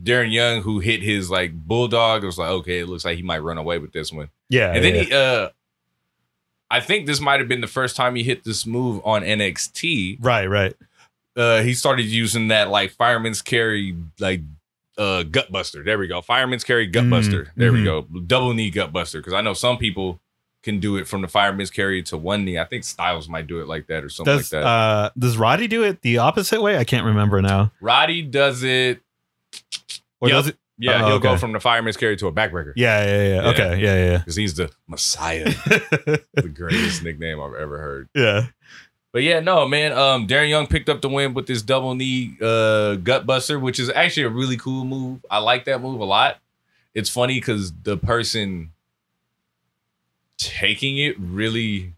[0.02, 3.22] Darren Young who hit his like bulldog, it was like okay, it looks like he
[3.22, 4.28] might run away with this one.
[4.48, 4.72] yeah.
[4.72, 5.02] And then yeah.
[5.02, 5.48] he, uh,
[6.70, 10.18] I think this might have been the first time he hit this move on NXT.
[10.20, 10.74] right, right.
[11.36, 14.40] Uh, he started using that like fireman's carry, like
[14.98, 15.82] uh, gut buster.
[15.82, 16.20] There we go.
[16.20, 17.52] Fireman's carry gut Mm, buster.
[17.56, 17.84] There we mhm.
[18.12, 18.20] go.
[18.20, 19.18] Double knee gut buster.
[19.20, 20.20] Because I know some people
[20.62, 22.58] can do it from the fireman's carry to one knee.
[22.58, 24.66] I think Styles might do it like that or something Does like that.
[24.68, 26.76] uh does Roddy do it the opposite way?
[26.78, 27.72] I can't remember now.
[27.80, 29.00] Roddy does it.
[30.22, 30.37] Or Yep.
[30.37, 30.56] does it?
[30.78, 31.22] Yeah, Oh, he'll okay.
[31.28, 32.72] go from the fireman's carry to a backbreaker.
[32.76, 33.35] Yeah, yeah, yeah.
[33.42, 33.48] Yeah.
[33.50, 34.18] Okay, yeah, yeah.
[34.18, 35.44] Because he's the Messiah.
[36.35, 38.08] the greatest nickname I've ever heard.
[38.14, 38.46] yeah.
[39.12, 39.92] But yeah, no, man.
[39.92, 43.78] Um, Darren Young picked up the win with this double knee uh gut buster, which
[43.78, 45.22] is actually a really cool move.
[45.30, 46.38] I like that move a lot.
[46.94, 48.70] It's funny because the person
[50.38, 51.92] taking it really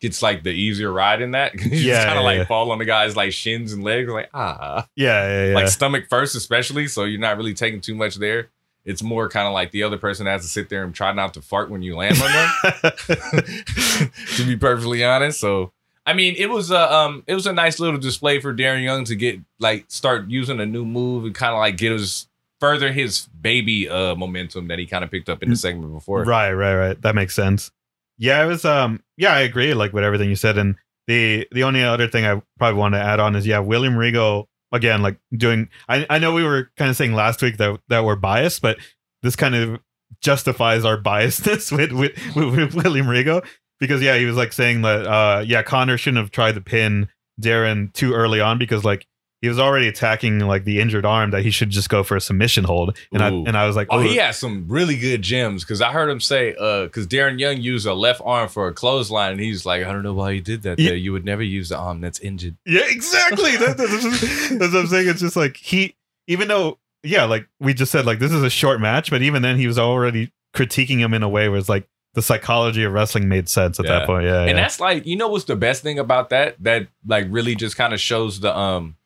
[0.00, 1.54] gets like the easier ride in that.
[1.60, 2.44] you Yeah, just kind yeah, of like yeah.
[2.44, 5.54] fall on the guy's like shins and legs, like ah, Yeah, yeah, yeah.
[5.54, 6.86] like stomach first, especially.
[6.88, 8.48] So you're not really taking too much there.
[8.84, 11.34] It's more kind of like the other person has to sit there and try not
[11.34, 13.02] to fart when you land on them.
[14.36, 15.40] to be perfectly honest.
[15.40, 15.72] So
[16.06, 19.04] I mean, it was a um, it was a nice little display for Darren Young
[19.04, 22.28] to get like start using a new move and kind of like get his
[22.60, 26.24] further his baby uh momentum that he kind of picked up in the segment before.
[26.24, 27.02] Right, right, right.
[27.02, 27.70] That makes sense.
[28.18, 30.76] Yeah, it was um yeah, I agree like with everything you said and
[31.06, 34.48] the the only other thing I probably want to add on is yeah, William Regal
[34.72, 38.04] again like doing I I know we were kind of saying last week that that
[38.04, 38.78] we're biased, but
[39.22, 39.80] this kind of
[40.20, 43.42] justifies our biasness with with, with, with William Regal
[43.80, 47.08] because yeah, he was like saying that uh yeah, Connor shouldn't have tried to pin
[47.40, 49.06] Darren too early on because like
[49.40, 52.20] he was already attacking like the injured arm that he should just go for a
[52.20, 55.62] submission hold and I and I was like Oh, he has some really good gems
[55.64, 58.74] because I heard him say, uh, because Darren Young used a left arm for a
[58.74, 60.88] clothesline, and he's like, I don't know why you did that Yeah.
[60.90, 60.96] there.
[60.96, 62.56] You would never use the arm that's injured.
[62.66, 63.56] Yeah, exactly.
[63.56, 65.08] That, that's, that's what I'm saying.
[65.08, 65.94] It's just like he,
[66.26, 69.42] even though, yeah, like we just said, like this is a short match, but even
[69.42, 72.92] then he was already critiquing him in a way where it's like the psychology of
[72.92, 74.00] wrestling made sense at Yeah.
[74.00, 74.24] that point.
[74.24, 74.54] Yeah, And yeah.
[74.56, 76.56] that's like, you know what's the best thing about that?
[76.64, 78.96] That like really just kind of shows the um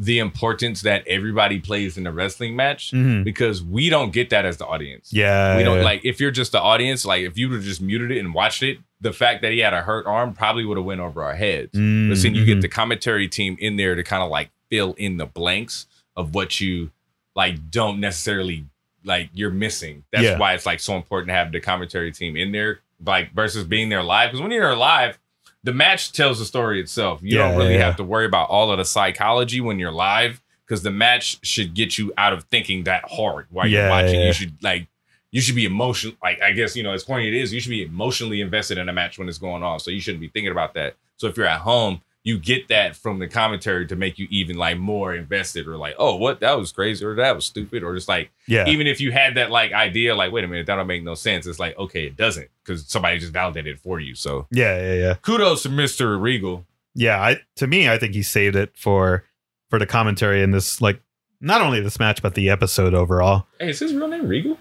[0.00, 3.24] the importance that everybody plays in a wrestling match Mhm.
[3.24, 5.12] because we don't get that as the audience.
[5.12, 5.82] yeah, we don't yeah.
[5.84, 8.32] like if you're just the audience, like if you would have just muted it and
[8.32, 11.22] watched it, the fact that he had a hurt arm probably would have went over
[11.24, 11.72] our heads.
[11.74, 12.62] Mm, But then you get mhm.
[12.62, 16.60] the commentary team in there to kind of like fill in the blanks of what
[16.60, 16.90] you
[17.34, 18.66] like don't necessarily
[19.04, 20.04] like you're missing.
[20.12, 20.38] That's Yeah.
[20.38, 23.88] why it's like so important to have the commentary team in there, like versus being
[23.88, 24.30] there live.
[24.30, 25.18] Because when you're live,
[25.64, 27.20] the match tells the story itself.
[27.22, 29.92] You Yeah, don't really yeah, have to worry about all of the psychology when you're
[29.92, 33.88] live because the match should get you out of thinking that hard while Yeah, you're
[33.88, 34.20] watching.
[34.20, 34.88] You should like
[35.30, 36.14] you should be emotional.
[36.22, 38.88] Like I guess you know as corny it is, you should be emotionally invested in
[38.88, 39.80] a match when it's going on.
[39.80, 40.94] So you shouldn't be thinking about that.
[41.16, 44.58] So if you're at home, you get that from the commentary to make you even
[44.58, 47.94] like more invested or like, oh, what that was crazy or that was stupid or
[47.94, 50.76] just like yeah, even if you had that like idea, like wait a minute, that
[50.76, 51.46] don't make no sense.
[51.46, 54.14] It's like okay, it doesn't because somebody just validated it for you.
[54.14, 55.14] So yeah, yeah, yeah.
[55.14, 56.66] kudos to Mister Regal.
[56.94, 59.24] Yeah, I to me, I think he saved it for
[59.70, 61.00] for the commentary in this like
[61.40, 63.46] not only this match but the episode overall.
[63.58, 64.58] Hey, is his real name Regal?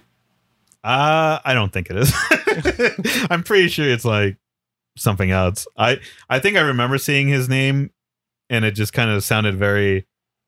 [0.86, 2.13] Uh, I don't think it is.
[3.30, 4.38] I'm pretty sure it's like
[4.97, 5.67] something else.
[5.77, 7.91] I I think I remember seeing his name,
[8.49, 10.05] and it just kind of sounded very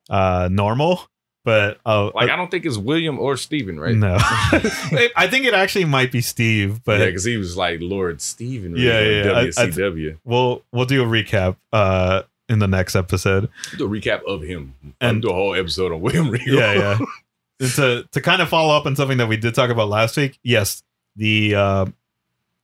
[0.10, 1.02] uh normal.
[1.46, 3.96] But oh, Like uh, I don't think it's William or Steven, right?
[3.96, 6.84] no, I think it actually might be Steve.
[6.84, 9.32] But yeah, because he was like Lord Steven Regal Yeah, yeah, yeah.
[9.32, 10.18] I- I- WCW.
[10.26, 13.50] we'll we'll do a recap uh in the next episode.
[13.78, 16.56] do a recap of him and And- do a whole episode on William Regal.
[16.56, 16.98] Yeah, yeah.
[17.62, 20.16] And to to kind of follow up on something that we did talk about last
[20.18, 20.40] week.
[20.44, 20.82] Yes,
[21.16, 21.86] the uh, uh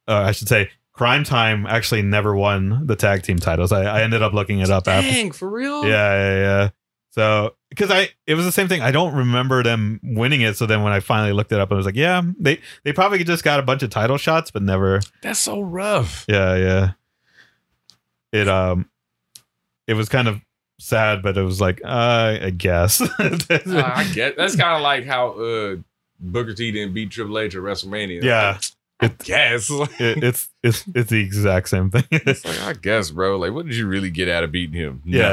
[0.07, 0.69] I should say.
[0.95, 3.71] Crime Time actually never won the tag team titles.
[3.71, 5.09] I, I ended up looking it up after.
[5.09, 5.85] Dang, for real?
[5.85, 6.69] Yeah, yeah, yeah.
[7.11, 8.81] So because I it was the same thing.
[8.81, 10.55] I don't remember them winning it.
[10.55, 13.23] So then when I finally looked it up, I was like, yeah, they they probably
[13.23, 15.01] just got a bunch of title shots, but never.
[15.21, 16.25] That's so rough.
[16.29, 16.91] Yeah, yeah.
[18.31, 18.89] It um,
[19.87, 20.41] it was kind of
[20.79, 23.01] sad, but it was like, uh, I guess.
[23.19, 25.75] Uh, I get that's kind of like how uh
[26.19, 28.23] Booker T didn't beat Triple H at WrestleMania.
[28.23, 28.59] yeah,
[28.99, 29.69] I guess.
[29.99, 32.05] it, it's it's it's the exact same thing.
[32.11, 33.37] It's like, I guess, bro.
[33.37, 35.01] Like, what did you really get out of beating him?
[35.05, 35.31] Yeah.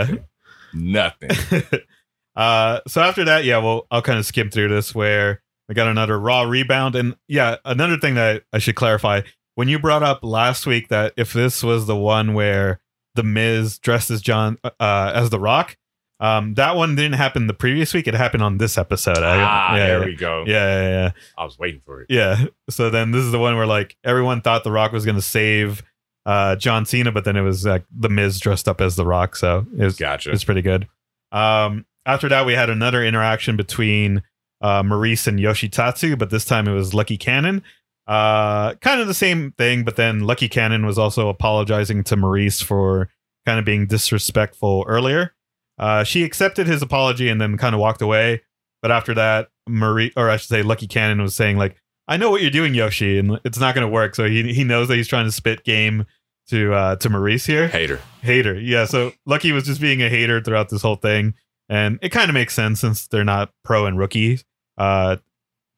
[0.72, 1.30] Nothing.
[1.30, 1.80] Nothing.
[2.36, 5.88] uh, so after that, yeah, well, I'll kind of skim through this where we got
[5.88, 9.22] another Raw rebound, and yeah, another thing that I should clarify
[9.54, 12.80] when you brought up last week that if this was the one where
[13.14, 15.76] the Miz dressed as John uh, as the Rock,
[16.22, 18.06] um, that one didn't happen the previous week.
[18.06, 19.18] It happened on this episode.
[19.18, 20.44] I- ah, yeah, there yeah, we go.
[20.46, 21.10] yeah, yeah, yeah.
[21.36, 22.06] I was waiting for it.
[22.08, 22.44] Yeah.
[22.70, 25.22] So then this is the one where like everyone thought The Rock was going to
[25.22, 25.82] save
[26.24, 29.34] uh, John Cena, but then it was like the Miz dressed up as The Rock.
[29.34, 30.30] So it was Gotcha.
[30.30, 30.86] it's pretty good.
[31.32, 34.22] Um, after that, we had another interaction between
[34.60, 37.62] uh, Maryse and Yoshitatsu, but this time it was Lucky Cannon.
[38.06, 42.62] Uh, kind of the same thing, but then Lucky Cannon was also apologizing to Maryse
[42.62, 43.08] for
[43.46, 45.34] kind of being disrespectful earlier.
[45.82, 48.40] Uh, she accepted his apology and then kind of walked away.
[48.82, 51.76] But after that, Marie, or I should say, Lucky Cannon was saying like,
[52.08, 54.64] "I know what you're doing, Yoshi, and it's not going to work." So he he
[54.64, 56.06] knows that he's trying to spit game
[56.50, 58.00] to uh, to Maryse here Hater.
[58.22, 58.58] hater.
[58.58, 61.34] Yeah, so Lucky was just being a hater throughout this whole thing,
[61.68, 64.40] and it kind of makes sense since they're not pro and rookie.
[64.78, 65.16] uh,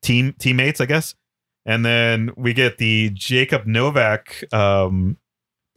[0.02, 1.14] team teammates, I guess.
[1.66, 5.16] And then we get the Jacob Novak um,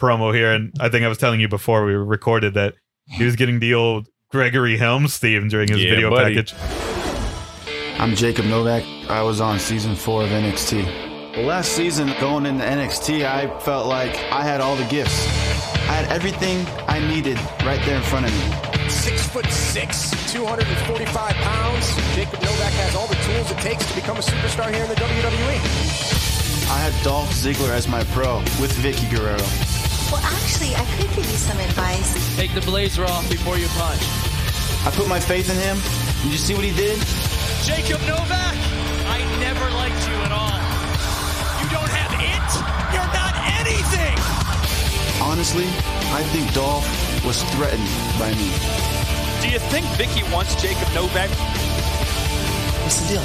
[0.02, 2.76] promo here, and I think I was telling you before we recorded that
[3.10, 6.36] he was getting the old Gregory Helms theme during his Yeah, video buddy.
[6.36, 6.54] package.
[7.98, 8.84] I'm Jacob Novak.
[9.10, 10.84] I was on season four of NXT.
[11.38, 15.26] Well, last season, going into NXT, I felt like I had all the gifts.
[15.88, 18.90] I had everything I needed right there in front of me.
[18.90, 21.96] Six foot six, 245 pounds.
[22.14, 24.96] Jacob Novak has all the tools it takes to become a superstar here in the
[24.96, 26.68] WWE.
[26.70, 29.38] I had Dolph Ziggler as my pro with Vickie Guerrero.
[30.12, 32.16] Well, actually, I could give you some advice.
[32.38, 34.02] Take the blazer off before you punch.
[34.88, 35.76] I put my faith in him.
[36.24, 36.96] Did you see what he did?
[37.68, 38.56] Jacob Novak,
[39.12, 40.60] I never liked you at all.
[41.60, 42.48] You don't have it.
[42.96, 44.16] You're not anything.
[45.20, 45.68] Honestly,
[46.16, 46.88] I think Dolph
[47.26, 48.48] was threatened by me.
[49.44, 51.30] Do you think Vickie wants Jacob Novak?
[52.88, 53.22] What's the deal?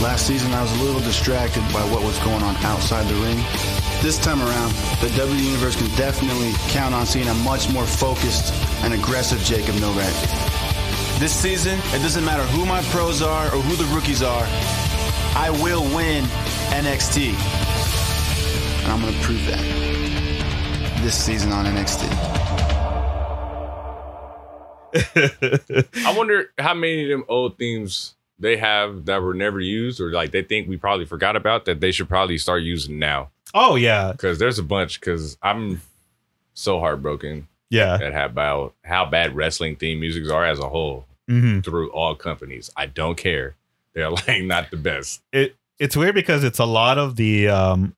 [0.00, 3.36] Last season, I was a little distracted by what was going on outside the ring.
[4.02, 8.52] This time around, the W Universe can definitely count on seeing a much more focused
[8.84, 10.12] and aggressive Jacob Novak.
[11.18, 14.46] This season, it doesn't matter who my pros are or who the rookies are,
[15.34, 16.24] I will win
[16.70, 17.30] NXT.
[18.82, 22.06] And I'm going to prove that this season on NXT.
[26.06, 30.10] I wonder how many of them old themes they have that were never used or
[30.10, 33.30] like they think we probably forgot about that they should probably start using now.
[33.54, 35.00] Oh yeah, Because there's a bunch.
[35.00, 35.80] Because I'm
[36.54, 37.94] so heartbroken yeah.
[38.00, 42.14] at how bad, how bad wrestling theme musics are as a whole hmm through all
[42.14, 42.70] companies.
[42.76, 43.56] I don't care.
[43.94, 45.22] They're like not the best.
[45.32, 47.94] It it's weird because it's a lot of the um,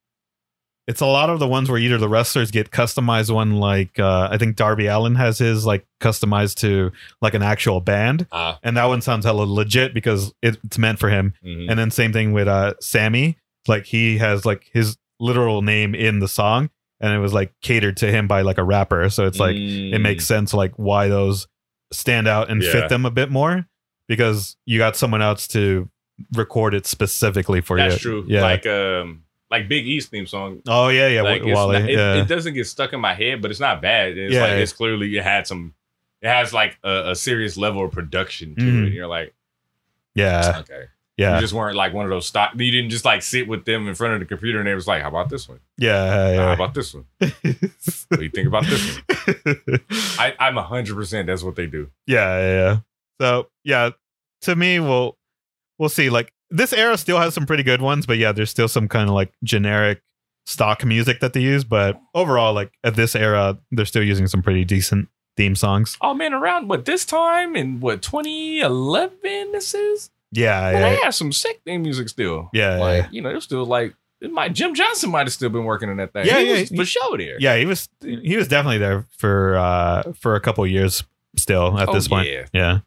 [0.86, 4.28] it's a lot of the ones where either the wrestlers get customized one, like uh,
[4.30, 8.58] I think Darby Allin has his like customized to like an actual band, Ah.
[8.62, 11.34] and that one sounds hella legit because it, it's meant for him.
[11.44, 11.68] Mhm.
[11.70, 13.36] And then same thing with uh Sammy,
[13.68, 17.96] like he has like his literal name in the song, and it was like catered
[17.98, 20.00] to him by like a rapper, so it's like it Mm.
[20.02, 21.46] makes sense like why those
[21.92, 22.72] stand out and Yeah.
[22.72, 23.66] fit them a bit more
[24.08, 25.88] because you got someone else to
[26.34, 27.88] record it specifically for you.
[27.88, 28.24] That's true.
[28.28, 28.42] Yeah.
[28.42, 30.60] Like um like Big East theme song.
[30.68, 31.78] oh yeah, yeah, like Wa- Wally.
[31.80, 32.14] not- it, yeah.
[32.16, 34.18] it doesn't get stuck in my head, but it's not bad.
[34.18, 34.42] It's Yeah.
[34.42, 35.74] like it's clearly it had some
[36.20, 38.66] it has like a, a serious level of production to Mhm.
[38.82, 38.84] it.
[38.86, 39.32] And you're like,
[40.14, 40.84] yeah, okay.
[41.18, 43.64] Yeah, You just weren't like one of those stock you didn't just like sit with
[43.66, 45.60] them in front of the computer and they was like, How about this one?
[45.76, 47.04] yeah, How about this one?
[47.20, 49.80] What do you think about this one?
[50.18, 51.90] I, I'm hundred percent that's what they do.
[52.06, 52.78] yeah, yeah, yeah.
[53.20, 53.90] So yeah,
[54.42, 55.18] to me, we'll
[55.78, 56.08] we'll see.
[56.08, 59.08] Like this era still has some pretty good ones, but yeah, there's still some kind
[59.08, 60.00] of like generic
[60.46, 61.64] stock music that they use.
[61.64, 65.96] But overall, like at this era, they're still using some pretty decent theme songs.
[66.00, 70.10] Oh man, around what this time in what 2011 this is?
[70.32, 72.50] Yeah, yeah, they have some sick theme music still.
[72.52, 73.08] yeah, like yeah.
[73.10, 75.96] you know, they're still like it might Jim Johnston might have still been working on
[75.98, 76.26] that thing.
[76.26, 77.36] Yeah, he yeah, was he- for show there.
[77.38, 81.04] Yeah, he was he was definitely there for uh for a couple years
[81.36, 82.28] still at Oh, this point.
[82.28, 82.46] yeah.
[82.52, 82.78] Yeah.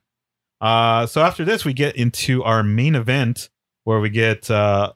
[0.59, 3.49] Uh so after this we get into our main event
[3.85, 4.91] where we get uh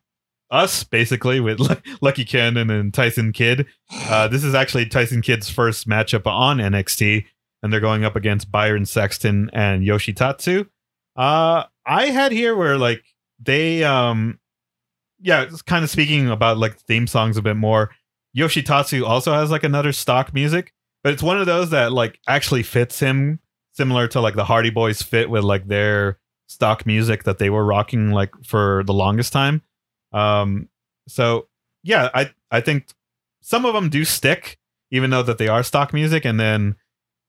[0.51, 3.65] us basically with Lu- Lucky Cannon and Tyson Kidd.
[3.91, 7.25] Uh this is actually Tyson Kidd's first matchup on NXT
[7.63, 10.67] and they're going up against Byron Saxton and Yoshitatsu.
[11.15, 13.03] Uh I had here where like
[13.39, 14.39] they um
[15.21, 17.91] yeah, kind of speaking about like theme songs a bit more.
[18.37, 20.73] Yoshitatsu also has like another stock music,
[21.03, 23.39] but it's one of those that like actually fits him
[23.71, 27.65] similar to like the Hardy Boys fit with like their stock music that they were
[27.65, 29.61] rocking like for the longest time.
[30.11, 30.69] Um
[31.07, 31.47] so
[31.83, 32.87] yeah, I I think
[33.41, 34.57] some of them do stick
[34.91, 36.75] even though that they are stock music and then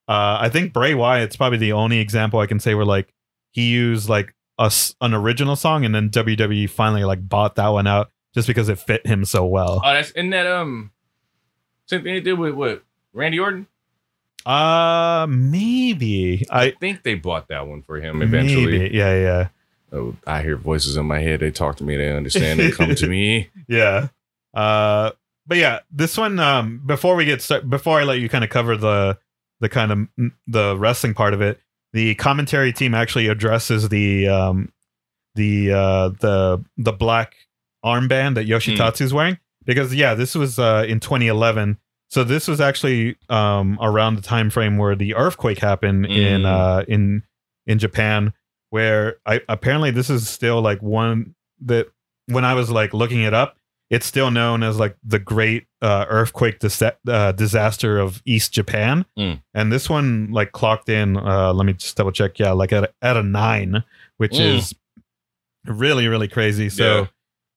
[0.09, 3.13] uh I think Bray Wyatt's probably the only example I can say where like
[3.51, 7.87] he used like a, an original song and then WWE finally like bought that one
[7.87, 9.81] out just because it fit him so well.
[9.85, 10.91] Oh, that's in that um
[11.87, 13.67] same thing they did with what Randy Orton.
[14.45, 18.79] Uh, maybe I I think they bought that one for him eventually.
[18.79, 18.97] Maybe.
[18.97, 19.49] Yeah, yeah,
[19.93, 21.41] Oh, I hear voices in my head.
[21.41, 21.97] They talk to me.
[21.97, 22.61] They understand.
[22.61, 23.51] They come to me.
[23.69, 24.09] yeah.
[24.53, 25.13] Uh,
[25.47, 26.39] but yeah, this one.
[26.39, 29.19] Um, before we get start, before I let you kind of cover the
[29.61, 31.61] the kind of the wrestling part of it,
[31.97, 34.71] the commentary team actually addresses the um
[35.35, 37.35] the uh the the black
[37.85, 41.79] armband that Yoshitatsu's wearing because yeah, this was uh in 2011.
[42.09, 46.47] So this was actually um around the time frame where the earthquake happened in Mm.
[46.47, 47.23] uh in
[47.67, 48.33] in Japan
[48.71, 51.87] where I apparently this is still like one that
[52.27, 53.57] when I was like looking it up,
[53.91, 59.05] it's still known as like the great uh, earthquake dis- uh, disaster of East Japan.
[59.19, 59.43] Mm.
[59.55, 61.17] And this one like clocked in.
[61.17, 62.39] Uh, let me just double check.
[62.39, 63.85] Yeah, like at a, at a nine,
[64.17, 64.57] which Mm.
[64.57, 64.75] is
[65.67, 66.69] really really crazy.
[66.69, 67.09] So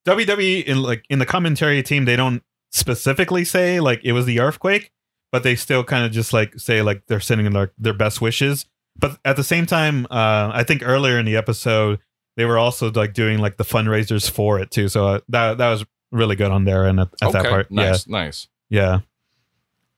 [0.07, 4.39] WWE in like in the commentary team, they don't specifically say like it was the
[4.39, 4.91] earthquake,
[5.31, 8.65] but they still kind of just like say like they're sending their their best wishes.
[8.97, 11.99] But at the same time, uh, I think earlier in the episode
[12.37, 14.87] they were also like doing like the fundraisers for it too.
[14.89, 17.71] So uh, that that was really good on there and at, at that Okay, part.
[17.71, 18.47] nice, nice.
[18.69, 18.99] Yeah, yeah.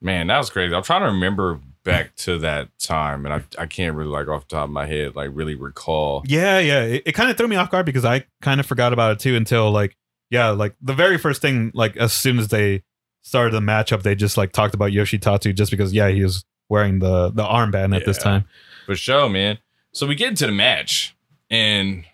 [0.01, 0.73] Man, that was crazy.
[0.73, 4.47] I'm trying to remember back to that time, and I, I can't really like off
[4.47, 6.23] the top of my head like really recall.
[6.25, 6.83] Yeah, yeah.
[6.83, 9.19] It, it kind of threw me off guard because I kind of forgot about it
[9.19, 9.95] too until like
[10.29, 12.83] yeah, like the very first thing like as soon as they
[13.21, 16.99] started the matchup, they just like talked about Yoshitatsu just because yeah, he was wearing
[16.99, 18.45] the the armband at this time.
[18.85, 19.59] For sure, man.
[19.91, 21.15] So we get into the match,
[21.49, 22.05] and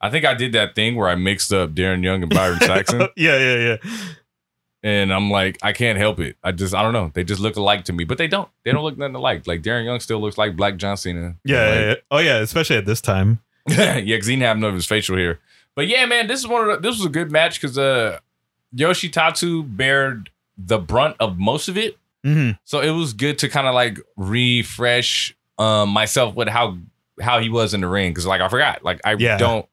[0.00, 3.00] I think I did that thing where I mixed up Darren Young and Byron Saxton,
[3.16, 3.90] yeah, yeah, yeah.
[4.82, 6.36] and I'm like, I can't help it.
[6.44, 7.10] I just, I don't know.
[7.14, 8.48] They just look alike to me, but they don't.
[8.64, 9.46] They don't look nothing alike.
[9.46, 11.36] Like Darren Young still looks like Black John Cena.
[11.44, 11.94] Yeah, Like, yeah, yeah.
[12.10, 13.40] Oh yeah, especially at this time.
[13.68, 15.40] yeah, because he didn't have none of his facial hair.
[15.74, 18.18] But yeah, man, this is one of the, this was a good match because uh,
[18.74, 21.96] Yoshitatsu bared the brunt of most of it.
[22.22, 26.76] hmm So it was good to kind of like refresh um, myself with how
[27.20, 29.36] how he was in the ring because like I forgot, like I Yeah.
[29.38, 29.66] don't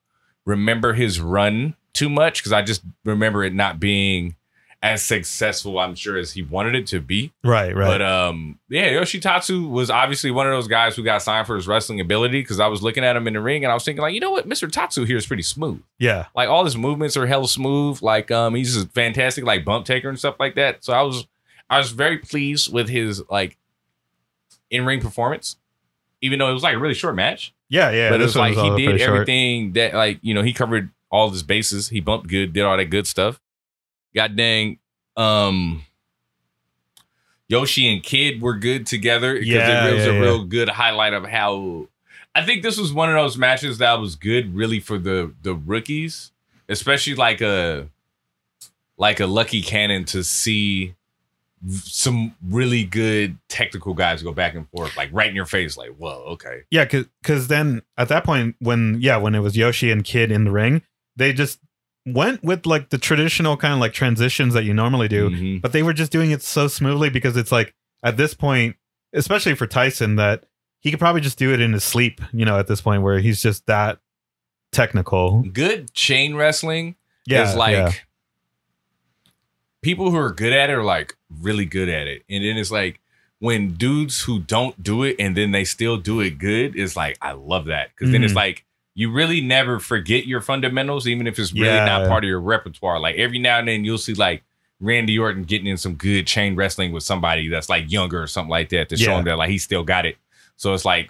[0.45, 4.35] remember his run too much because I just remember it not being
[4.81, 7.31] as successful, I'm sure, as he wanted it to be.
[7.41, 7.87] Right, right.
[7.87, 11.67] But um, yeah, Yoshitatsu was obviously one of those guys who got signed for his
[11.69, 14.01] wrestling ability because I was looking at him in the ring and I was thinking
[14.01, 14.69] like, you know what, Mr.
[14.69, 15.81] Tatsu here is pretty smooth.
[15.99, 18.01] yeah, Like all his movements are hell smooth.
[18.01, 20.83] Like um, he's a fantastic like bump taker and stuff like that.
[20.83, 21.27] So I was
[21.69, 23.57] I was very pleased with his like
[24.69, 25.55] in ring performance,
[26.23, 27.53] even though it was like a really short match.
[27.69, 28.09] yeah, yeah.
[28.09, 29.11] but it was like one he did pretty short.
[29.11, 31.89] everything that like you know he covered all his bases.
[31.89, 33.39] He bumped good, did all that good stuff.
[34.15, 34.79] God dang,
[35.17, 35.83] um,
[37.49, 40.19] Yoshi and Kidd were good together because Yeah, it was yeah, a yeah.
[40.21, 41.87] real good highlight of how.
[42.35, 45.53] I think this was one of those matches that was good, really for the the
[45.53, 46.31] rookies,
[46.69, 47.89] especially like a
[48.97, 50.95] like a Lucky Cannon to see
[51.69, 55.91] some really good technical guys go back and forth, like right in your face, like
[55.97, 56.63] whoa, okay.
[56.71, 60.31] Yeah, because cause then at that point, when yeah, when it was Yoshi and Kidd
[60.31, 60.81] in the ring,
[61.15, 61.59] they just
[62.05, 65.61] went with like the traditional kind of like transitions that you normally do, Mhm.
[65.61, 67.73] but they were just doing it so smoothly because it's like
[68.03, 68.75] at this point,
[69.13, 70.43] especially for Tyson, that
[70.81, 72.19] he could probably just do it in his sleep.
[72.33, 73.99] You know, at this point where he's just that
[74.73, 75.43] technical.
[75.43, 76.95] good chain wrestling
[77.25, 77.91] Yeah, is like yeah.
[79.83, 82.23] People who are good at it are like really good at it.
[82.29, 82.99] And then it's like
[83.39, 87.17] when dudes who don't do it and then they still do it good, it's like
[87.21, 87.89] I love that.
[87.95, 88.37] Because then it's Mhm.
[88.37, 88.65] like
[88.95, 91.85] you really never forget your fundamentals, even if it's really Yeah.
[91.85, 92.99] not part of your repertoire.
[92.99, 94.43] Like every now and then you'll see like
[94.79, 98.49] Randy Orton getting in some good chain wrestling with somebody that's like younger or something
[98.49, 100.17] like that to show him that like he still got it.
[100.55, 101.09] So it's like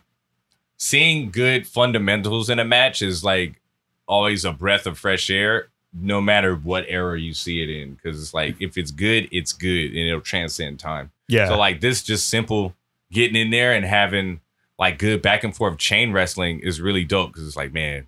[0.77, 3.61] seeing good fundamentals in a match is like
[4.07, 7.93] always a breath of fresh air, no matter what era you see it in.
[7.93, 11.11] Because it's like if it's good, it's good and it'll transcend time.
[11.27, 11.47] Yeah.
[11.47, 12.73] So like this, just simple
[13.11, 14.41] getting in there and having
[14.79, 17.31] like good back and forth chain wrestling is really dope.
[17.33, 18.07] Because it's like man,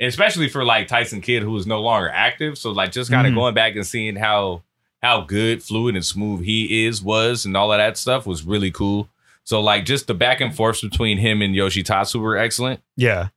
[0.00, 2.58] especially for like Tyson Kidd who is no longer active.
[2.58, 3.36] So like just kind of Mhm.
[3.36, 4.62] going back and seeing how
[5.02, 8.70] how good, fluid, and smooth he is was, and all of that stuff was really
[8.70, 9.08] cool.
[9.42, 12.80] So like just the back and forths between him and Yoshitatsu were excellent.
[12.96, 13.28] Yeah.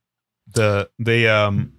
[0.53, 1.73] The the um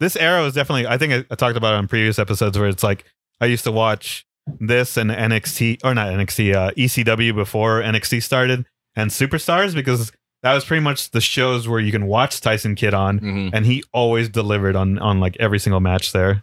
[0.00, 2.68] this era was definitely I think I, I talked about it on previous episodes where
[2.68, 3.04] it's like
[3.40, 4.26] I used to watch
[4.60, 10.54] this and NXT or not NXT uh ECW before NXT started and Superstars because that
[10.54, 13.50] was pretty much the shows where you can watch Tyson Kidd on Mhm.
[13.52, 16.42] and he always delivered on on like every single match there.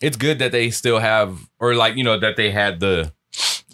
[0.00, 3.12] it's good that they still have or like you know that they had the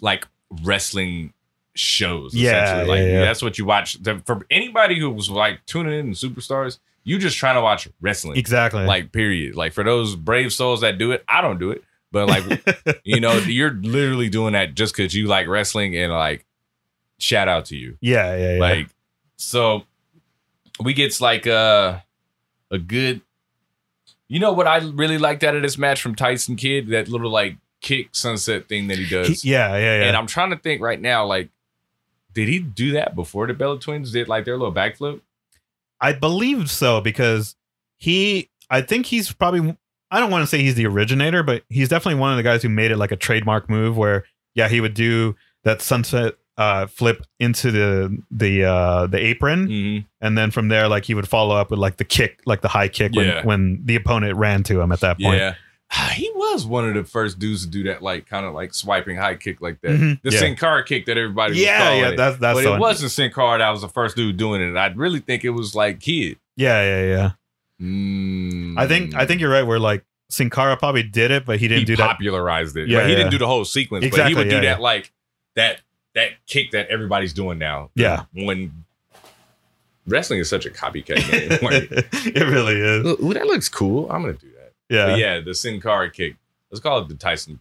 [0.01, 0.27] like
[0.63, 1.31] wrestling
[1.73, 2.89] shows Yeah, essentially.
[2.89, 3.21] like yeah, yeah.
[3.25, 7.37] that's what you watch for anybody who was like tuning in to superstars you just
[7.37, 8.37] trying to watch wrestling.
[8.37, 8.83] Exactly.
[8.85, 9.55] like period.
[9.55, 11.83] Like for those brave souls that do it i don't do it.
[12.11, 16.45] But like you know you're literally doing that just because you like wrestling and like
[17.17, 17.97] shout out to you.
[18.01, 18.59] Yeah, yeah, yeah.
[18.59, 18.89] like
[19.37, 19.83] so
[20.83, 21.99] we gets like uh,
[22.71, 23.21] a good
[24.27, 26.89] you know what I really liked out of this match from Tyson Kidd?
[26.89, 29.43] That little like kick sunset thing that he does.
[29.43, 30.07] He- yeah, yeah, yeah.
[30.07, 31.49] and I'm trying to think right now like
[32.33, 35.21] did he do that before the Bella Twins did like their little backflip
[36.01, 37.55] I believe so because
[37.97, 39.75] he I think he's probably
[40.11, 42.61] I don't want to say he's the originator, but he's definitely one of the guys
[42.63, 44.23] who made it like a trademark move where
[44.55, 50.07] yeah, he would do that sunset uh flip into the the uh the apron mm-hmm.
[50.25, 52.67] and then from there like he would follow up with like the kick, like the
[52.67, 53.45] high kick when Yeah.
[53.45, 55.37] when the opponent ran to him at that point.
[55.37, 55.66] yeah Ah,
[56.13, 59.15] he was one of the first dudes to do that like kind of like swiping
[59.17, 60.21] high kick like that Mhm.
[60.21, 60.39] the Yeah.
[60.39, 62.17] Sin Cara kick that everybody was Yeah, calling yeah, it.
[62.17, 62.79] that's- that's but the it one.
[62.79, 65.75] wasn't Sin Cara that was the first dude doing it I really think it was
[65.75, 67.31] like Kidd Yeah, yeah, yeah.
[67.81, 69.61] Mm, I think I think you're right.
[69.63, 72.07] Where like Sin Cara probably did it, but he didn't he do that.
[72.07, 72.89] popularized it.
[72.89, 73.17] Yeah, Yeah, he yeah.
[73.19, 74.83] didn't do the whole sequence, Exactly, but he would do that yeah.
[74.83, 75.11] like
[75.55, 75.81] that
[76.15, 77.91] that kick that everybody's doing now.
[77.95, 78.23] Yeah.
[78.33, 78.83] when
[80.07, 81.49] wrestling is such a copycat game.
[81.61, 81.89] Like,
[82.25, 83.05] it really is.
[83.23, 84.09] ooh, that looks cool.
[84.11, 84.56] I'm gonna do that.
[84.89, 85.05] Yeah.
[85.07, 86.35] But yeah, the Sin Cara kick.
[86.71, 87.59] Let's call it the Tyson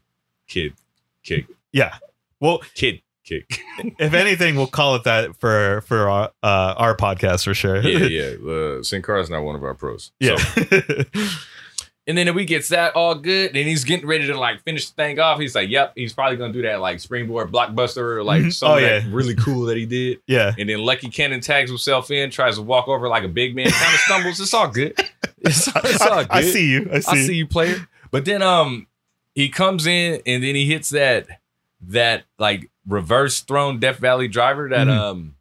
[0.49, 0.74] Kidd
[1.22, 1.47] kick.
[1.72, 1.97] Yeah.
[2.41, 3.61] Well, Kidd kick.
[3.99, 7.81] if anything, we'll call it that for for our, uh, our podcast for sure.
[7.83, 8.37] yeah, yeah.
[8.79, 10.12] Uh, Sin Cara's not one of our pros.
[10.20, 10.37] yeah.
[10.37, 11.03] So-
[12.09, 14.89] And then if we gets that all good, and he's getting ready to like finish
[14.89, 18.23] the thing off, he's like, "Yep, he's probably gonna do that like springboard blockbuster or
[18.23, 18.53] like Mhm.
[18.53, 19.09] something Oh, that yeah.
[19.11, 20.55] really cool that he did." yeah.
[20.57, 23.71] And then Lucky Cannon tags himself in, tries to walk over like a big man,
[23.71, 24.39] kind of stumbles.
[24.41, 24.95] It's all good.
[25.39, 26.29] It's, it's all good.
[26.31, 26.89] I, I see you.
[26.93, 27.11] I see.
[27.11, 27.89] I see you, player.
[28.13, 28.87] But then um
[29.35, 31.27] he comes in and then he hits that
[31.89, 34.97] that like reverse thrown Death Valley driver that Mhm.
[34.97, 35.33] um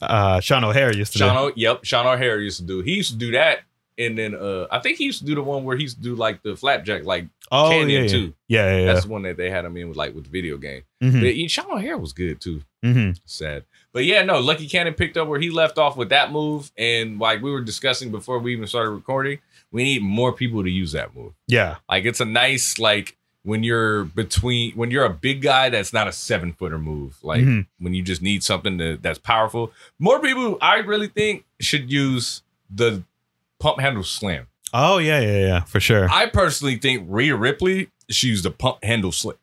[0.00, 1.40] Uh, Sean O'Haire used to Sean do.
[1.40, 2.80] o- yep, Sean O'Haire used to do.
[2.80, 3.60] He used to do that.
[3.96, 6.02] And then uh I think he used to do the one where he used to
[6.02, 8.08] do like the flapjack, like Oh Canyon yeah, yeah.
[8.08, 8.34] too.
[8.48, 8.86] Yeah, yeah, yeah.
[8.92, 10.82] That's the one that they had him in with like with the video game.
[11.02, 11.20] Mhm.
[11.20, 12.62] But Sean O'Haire was good too.
[12.82, 13.64] hmm Sad.
[13.92, 16.72] But yeah, no, Lucky Cannon picked up where he left off with that move.
[16.76, 19.38] And like we were discussing before we even started recording,
[19.70, 21.32] we need more people to use that move.
[21.46, 21.76] Yeah.
[21.88, 26.08] Like it's a nice like when you're between when you're a big guy that's not
[26.08, 27.18] a seven footer move.
[27.22, 27.66] Like Mhm.
[27.78, 29.70] when you just need something to, that's powerful.
[30.00, 32.42] More people I really think should use
[32.74, 33.02] the
[33.64, 34.46] pump handle slam.
[34.72, 36.08] Oh yeah, yeah, yeah, for sure.
[36.10, 39.36] I personally think Rhea Ripley she used the pump handle slam.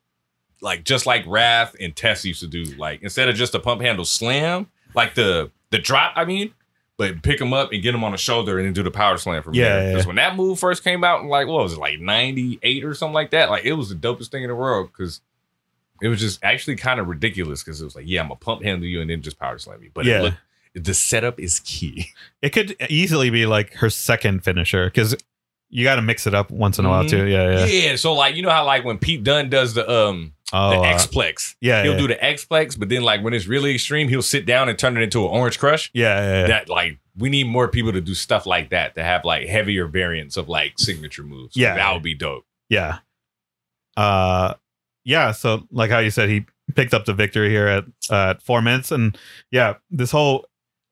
[0.61, 2.63] Like just like Wrath and Test used to do.
[2.78, 6.53] Like instead of just a pump handle slam, like the the drop, I mean,
[6.97, 9.17] but pick them up and get them on the shoulder and then do the power
[9.17, 9.84] slam from Yeah, there.
[9.84, 9.91] yeah.
[9.93, 12.93] Because when that move first came out, in like what was it, like 98 or
[12.93, 13.49] something like that?
[13.49, 15.22] Like it was the dopest thing in the world because
[16.01, 18.63] it was just actually kind of ridiculous because it was like, yeah, I'm gonna pump
[18.63, 19.89] handle you and then just power slam you.
[19.93, 20.19] But Yeah.
[20.19, 20.38] it looked
[20.76, 22.07] the setup is key.
[22.41, 25.15] It could easily be like her second finisher because
[25.69, 27.09] you got to mix it up once in a while Mhm.
[27.09, 27.28] too.
[27.28, 27.65] Yeah, Yeah.
[27.65, 27.95] yeah.
[27.95, 30.84] so like you know how like when Pete Dunne does the um Oh, the uh,
[30.95, 31.55] X-Plex.
[31.61, 31.97] yeah, he'll yeah.
[31.97, 34.97] do the X-Plex, but then like when it's really extreme, he'll sit down and turn
[34.97, 35.89] it into an orange crush.
[35.93, 36.47] yeah, yeah, yeah.
[36.47, 39.86] That like we need more people to do stuff like that to have like heavier
[39.88, 41.55] variants of like signature moves.
[41.55, 41.76] Yeah.
[41.76, 42.45] that would be dope.
[42.69, 42.97] Yeah.
[43.97, 44.53] Uh
[45.03, 46.45] yeah, so like how you said he
[46.76, 49.17] picked up the victory here at uh, at 4 minutes and
[49.51, 50.45] yeah, this whole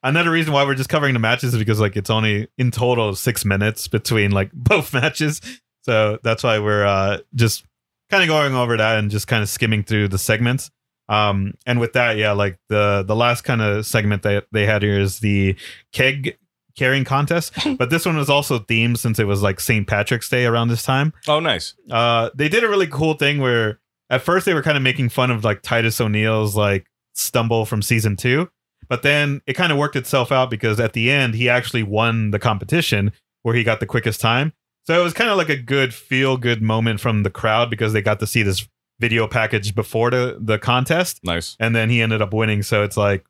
[0.03, 3.15] another reason why we're just covering the matches is because like it's only in total
[3.15, 5.41] 6 minutes between like both matches.
[5.83, 7.65] So that's why we're uh just
[8.09, 10.69] kind of going over that and just kind of skimming through the segments.
[11.07, 14.83] Um and with that, yeah, like the the last kind of segment that they had
[14.83, 15.55] here is the
[15.93, 16.37] keg
[16.77, 19.85] carrying contest, but this one was also themed since it was like St.
[19.87, 21.73] Patrick's Day around this time Oh, nice.
[21.89, 23.79] uh they did a really cool thing where
[24.09, 26.85] at first they were kind of making fun of like Titus O'Neil's like
[27.15, 28.49] stumble from season 2
[28.89, 32.31] but then it kind of worked itself out because at the end he actually won
[32.31, 33.11] the competition
[33.43, 34.51] where he got the quickest time.
[34.85, 37.93] So it was kind of like a good feel good moment from the crowd because
[37.93, 38.67] they got to see this
[38.99, 41.19] video package before the the contest.
[41.23, 41.55] Nice.
[41.59, 42.63] and then he ended up winning.
[42.63, 43.25] So it's like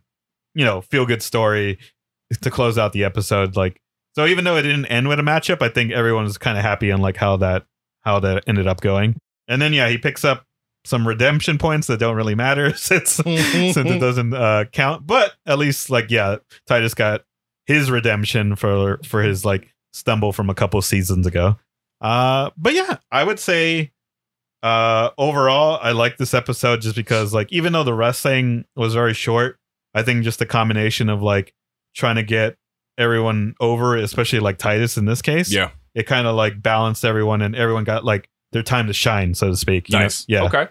[0.56, 1.78] you know feel good story
[2.42, 3.56] to close out the episode.
[3.56, 3.82] Like
[4.16, 6.64] so even though it didn't end with a matchup i think everyone was kind of
[6.64, 7.66] happy on like how that
[8.02, 9.18] how that ended up going.
[9.48, 10.46] And then yeah he picks up
[10.90, 15.60] some redemption points that don't really matter since since it doesn't uh count but at
[15.60, 16.38] least like yeah
[16.68, 17.22] titus got
[17.68, 21.56] his redemption for for his like stumble from a couple seasons ago
[22.02, 23.92] uh but yeah i would say
[24.64, 29.14] uh overall i like this episode just because like even though the wrestling was very
[29.14, 29.58] short
[29.94, 31.54] i think just the combination of like
[31.96, 32.56] trying to get
[32.98, 35.70] everyone over especially like titus in this case Yeah.
[35.94, 39.50] it kind of like balanced everyone and everyone got like their time to shine so
[39.50, 40.04] to speak you know?
[40.04, 40.26] Nice.
[40.28, 40.68] yeah Okay.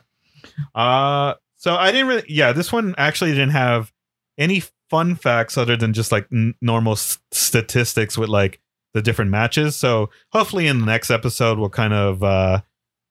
[0.75, 3.93] Uh so i didn't really yeah this one actually didn't have
[4.39, 8.61] any fun facts other than just like n- normal s- statistics with like
[8.95, 12.61] the different matches so hopefully in the next episode we'll kind of uh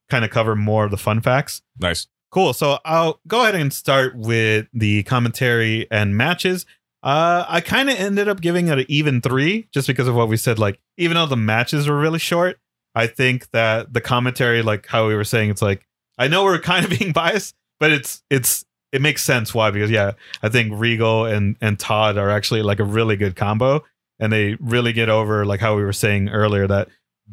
[0.10, 2.08] kind of cover more of the fun facts Nice.
[2.30, 2.52] Cool.
[2.54, 6.66] So I'll go ahead and start with the commentary and matches.
[7.02, 10.28] Uh, I kind of ended up giving it an even three just because of what
[10.28, 10.60] we said.
[10.60, 12.60] Like, even though the matches were really short,
[12.93, 15.86] I think that the commentary, like how we were saying, it's like
[16.18, 19.91] I know we're kind of being biased, but it's it's it makes sense why because
[19.91, 23.84] yeah, I think Regal and and Todd are actually like a really good combo,
[24.20, 26.88] and they really get over like how we were saying earlier that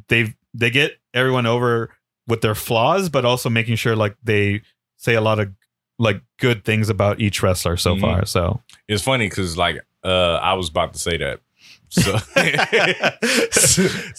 [0.09, 1.91] they they get everyone over
[2.27, 4.63] with their flaws, but also making sure like they
[4.97, 5.53] say a lot of
[5.99, 8.01] like good things about each wrestler so Mhm.
[8.01, 8.27] far.
[8.27, 11.41] So It's funny because like uh I was about to say that.
[11.95, 12.19] So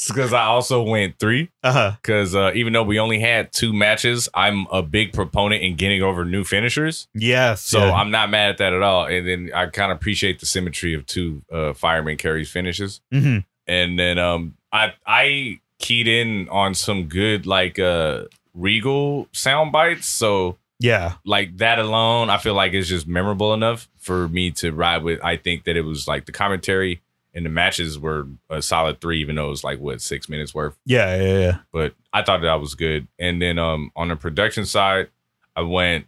[0.07, 1.49] because I also went three.
[1.63, 1.93] uh-huh.
[2.01, 6.01] Because uh, even though we only had two matches, I'm a big proponent in getting
[6.01, 7.07] over new finishers.
[7.13, 7.93] yes, So yeah.
[7.93, 9.05] I'm not mad at that at all.
[9.05, 13.01] And then I kind of appreciate the symmetry of two uh, fireman carries finishes.
[13.13, 13.45] Mhm.
[13.67, 18.23] and then um, I I keyed in on some good like uh
[18.53, 21.15] Regal sound bites, so Yeah.
[21.25, 25.19] like that alone, I feel like it's just memorable enough for me to ride with.
[25.21, 27.01] I think that it was like the commentary
[27.35, 30.55] and the matches were a solid three, even though it was like what six minutes
[30.55, 30.75] worth.
[30.85, 31.57] Yeah, yeah, yeah.
[31.71, 33.07] But I thought that was good.
[33.19, 35.09] And then um on the production side,
[35.55, 36.07] I went.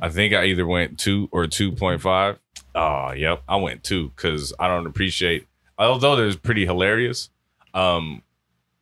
[0.00, 2.38] I think I either went two or two point five.
[2.74, 5.46] Oh, yep, I went two because I don't appreciate.
[5.78, 7.28] Although there's pretty hilarious.
[7.74, 8.22] Um,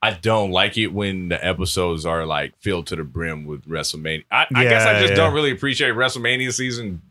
[0.02, 4.24] I don't like it when the episodes are like filled to the brim with WrestleMania.
[4.30, 5.16] I, I guess I just yeah.
[5.16, 7.02] don't really appreciate WrestleMania season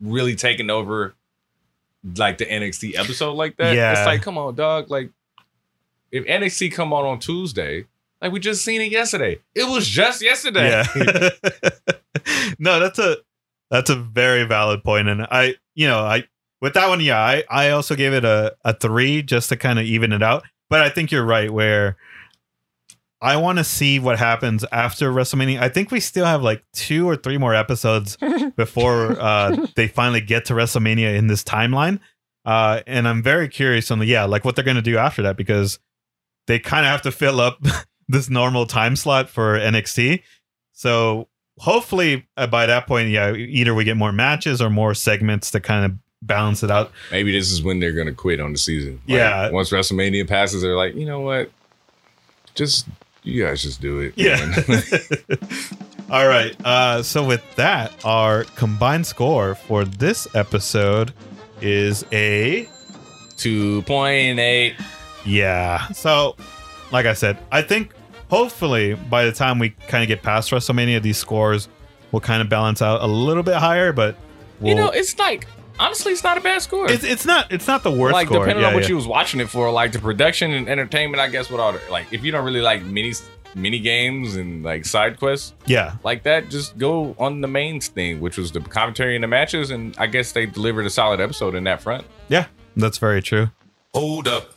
[0.00, 1.14] really taking over
[2.16, 3.74] like the NXT episode like that.
[3.74, 3.92] Yeah.
[3.92, 4.90] It's like, come on, dog.
[4.90, 5.10] Like,
[6.10, 7.86] if NXT come on on Tuesday,
[8.20, 9.38] like we just seen it yesterday.
[9.54, 10.68] It was just yesterday.
[10.70, 11.30] Yeah.
[12.58, 13.18] no, that's a
[13.70, 16.24] that's a very valid point, and I, you know, I
[16.60, 19.78] with that one, yeah, I I also gave it a a three just to kind
[19.78, 20.44] of even it out.
[20.70, 21.96] But I think you're right where.
[23.20, 25.60] I want to see what happens after WrestleMania.
[25.60, 28.16] I think we still have like two or three more episodes
[28.56, 31.98] before uh, they finally get to WrestleMania in this timeline.
[32.44, 35.22] Uh, and I'm very curious on the yeah, like what they're going to do after
[35.22, 35.80] that because
[36.46, 37.60] they kind of have to fill up
[38.08, 40.22] this normal time slot for NXT.
[40.72, 45.50] So hopefully uh, by that point, yeah, either we get more matches or more segments
[45.50, 46.92] to kind of balance it out.
[47.10, 48.94] Maybe this is when they're gonna quit on the season.
[49.08, 49.50] Like, Yeah.
[49.50, 51.50] Once WrestleMania passes, they're like, you know what?
[52.54, 52.86] Just
[53.28, 54.14] you guys just do it.
[54.16, 54.38] Yeah.
[56.10, 56.56] All right.
[56.64, 61.12] Uh, so with that, our combined score for this episode
[61.60, 62.68] is a
[63.38, 64.74] Two point eight.
[65.24, 65.86] Yeah.
[65.88, 66.34] So,
[66.90, 67.92] like I said, I think
[68.30, 71.68] hopefully by the time we kind of get past WrestleMania, these scores
[72.10, 73.92] will kind of balance out a little bit higher.
[73.92, 74.16] But
[74.58, 75.46] we'll, you know, it's like
[75.78, 76.90] honestly, it's not a bad score.
[76.90, 78.40] it's it's not it's not the worst like score.
[78.40, 78.90] depending Yeah, on what yeah.
[78.90, 81.20] you was watching it for, like the production and entertainment.
[81.20, 83.12] I guess with all the, like if you don't really like mini
[83.54, 85.96] mini games and like side quests yeah.
[86.04, 89.70] like that, just go on the main thing, which was the commentary and the matches.
[89.70, 92.06] And I guess they delivered a solid episode in that front.
[92.28, 93.50] Yeah, that's very true.
[93.94, 94.54] Hold up.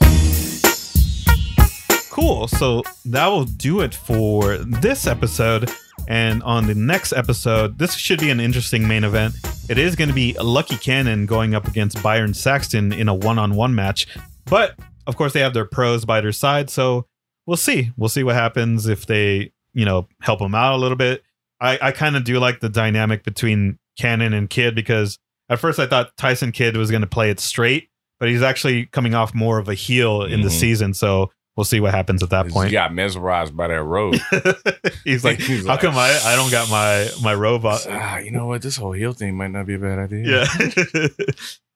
[2.11, 2.47] Cool.
[2.49, 5.71] So that will do it for this episode.
[6.09, 9.35] And on the next episode, this should be an interesting main event.
[9.69, 13.39] It is going to be Lucky Cannon going up against Byron Saxton in a one
[13.39, 14.05] on one match.
[14.45, 16.69] But of course, they have their pros by their side.
[16.69, 17.05] So
[17.45, 17.91] we'll see.
[17.95, 21.23] We'll see what happens if they, you know, help them out a little bit.
[21.61, 25.79] I, I kind of do like the dynamic between Cannon and Kidd because at first
[25.79, 27.89] I thought Tyson Kidd was going to play it straight,
[28.19, 30.59] but he's actually coming off more of a heel in the Mhm.
[30.59, 30.93] season.
[30.93, 32.67] So we'll see what happens at that point.
[32.69, 34.15] He got mesmerized by that robe.
[35.03, 37.85] he's like, He's how like- come I, I don't got my my robot?
[37.89, 38.61] ah, you know what?
[38.61, 40.45] This whole heel thing might not be a bad idea.
[40.45, 40.45] Yeah,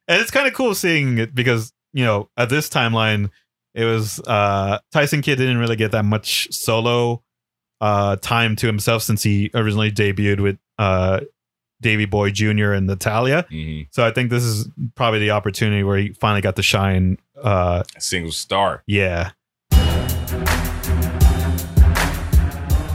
[0.07, 3.29] and it's kind of cool seeing it because you know at this timeline
[3.73, 7.21] it was uh Tyson Kidd didn't really get that much solo
[7.81, 11.21] uh time to himself since he originally debuted with uh
[11.81, 12.71] Davey Boy Jr.
[12.71, 13.45] and Natalya.
[13.51, 13.87] Mhm.
[13.91, 17.17] So I think this is probably the opportunity where he finally got to shine.
[17.41, 18.81] Uh, Single star.
[18.87, 19.31] yeah.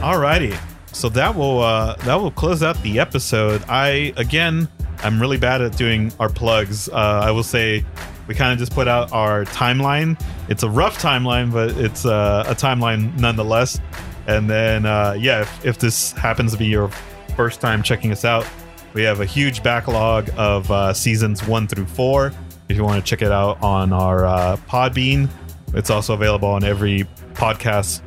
[0.01, 0.59] Alrighty.
[0.93, 3.63] So that will uh that will close out the episode.
[3.69, 4.67] I again
[5.03, 6.89] I'm really bad at doing our plugs.
[6.89, 7.85] Uh I will say
[8.27, 10.19] we kind of just put out our timeline.
[10.49, 13.79] It's a rough timeline, but it's uh, a timeline nonetheless.
[14.25, 16.87] And then uh yeah, if, if this happens to be your
[17.35, 18.47] first time checking us out,
[18.95, 22.33] we have a huge backlog of uh, seasons one through four.
[22.69, 25.29] If you want to check it out on our uh, Podbean,
[25.75, 28.01] it's also available on every podcast,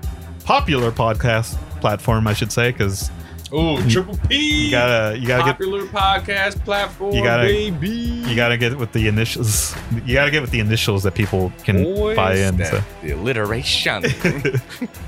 [0.44, 3.10] popular podcast platform, I should say, because
[3.52, 4.64] Ooh, Triple P.
[4.64, 7.88] you gotta you gotta get popular podcast platform, You gotta- baby.
[7.88, 9.76] you gotta get with the initials.
[10.06, 12.64] You gotta get with the initials that people can Boy, buy in.
[12.64, 12.80] So.
[13.02, 14.02] The alliteration.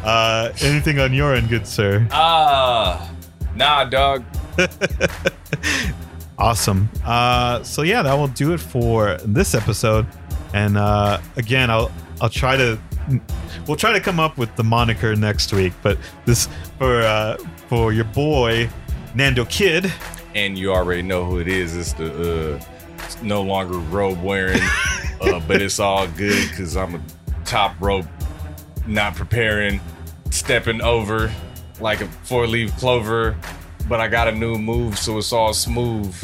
[0.04, 2.06] Uh, anything on your end, good sir?
[2.12, 3.10] Ah,
[3.56, 4.22] nah, dog.
[6.38, 6.88] Awesome.
[7.04, 10.06] Uh, so yeah, that will do it for this episode.
[10.52, 12.78] And uh, again, I'll I'll try to
[13.66, 15.72] we'll try to come up with the moniker next week.
[15.82, 16.48] But this
[16.78, 17.36] for uh,
[17.68, 18.68] for your boy
[19.14, 19.92] Nando Kid.
[20.34, 21.76] And you already know who it is.
[21.76, 22.60] It's the uh,
[23.04, 24.60] it's no longer robe wearing,
[25.20, 27.00] uh, but it's all good because I'm a
[27.44, 28.06] top rope,
[28.86, 29.80] not preparing,
[30.30, 31.32] stepping over
[31.80, 33.36] like a four leaf clover.
[33.88, 36.14] But I got a new move, so it's all smooth.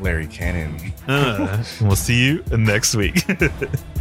[0.00, 0.92] Larry Cannon.
[1.06, 3.24] Uh, we'll see you next week.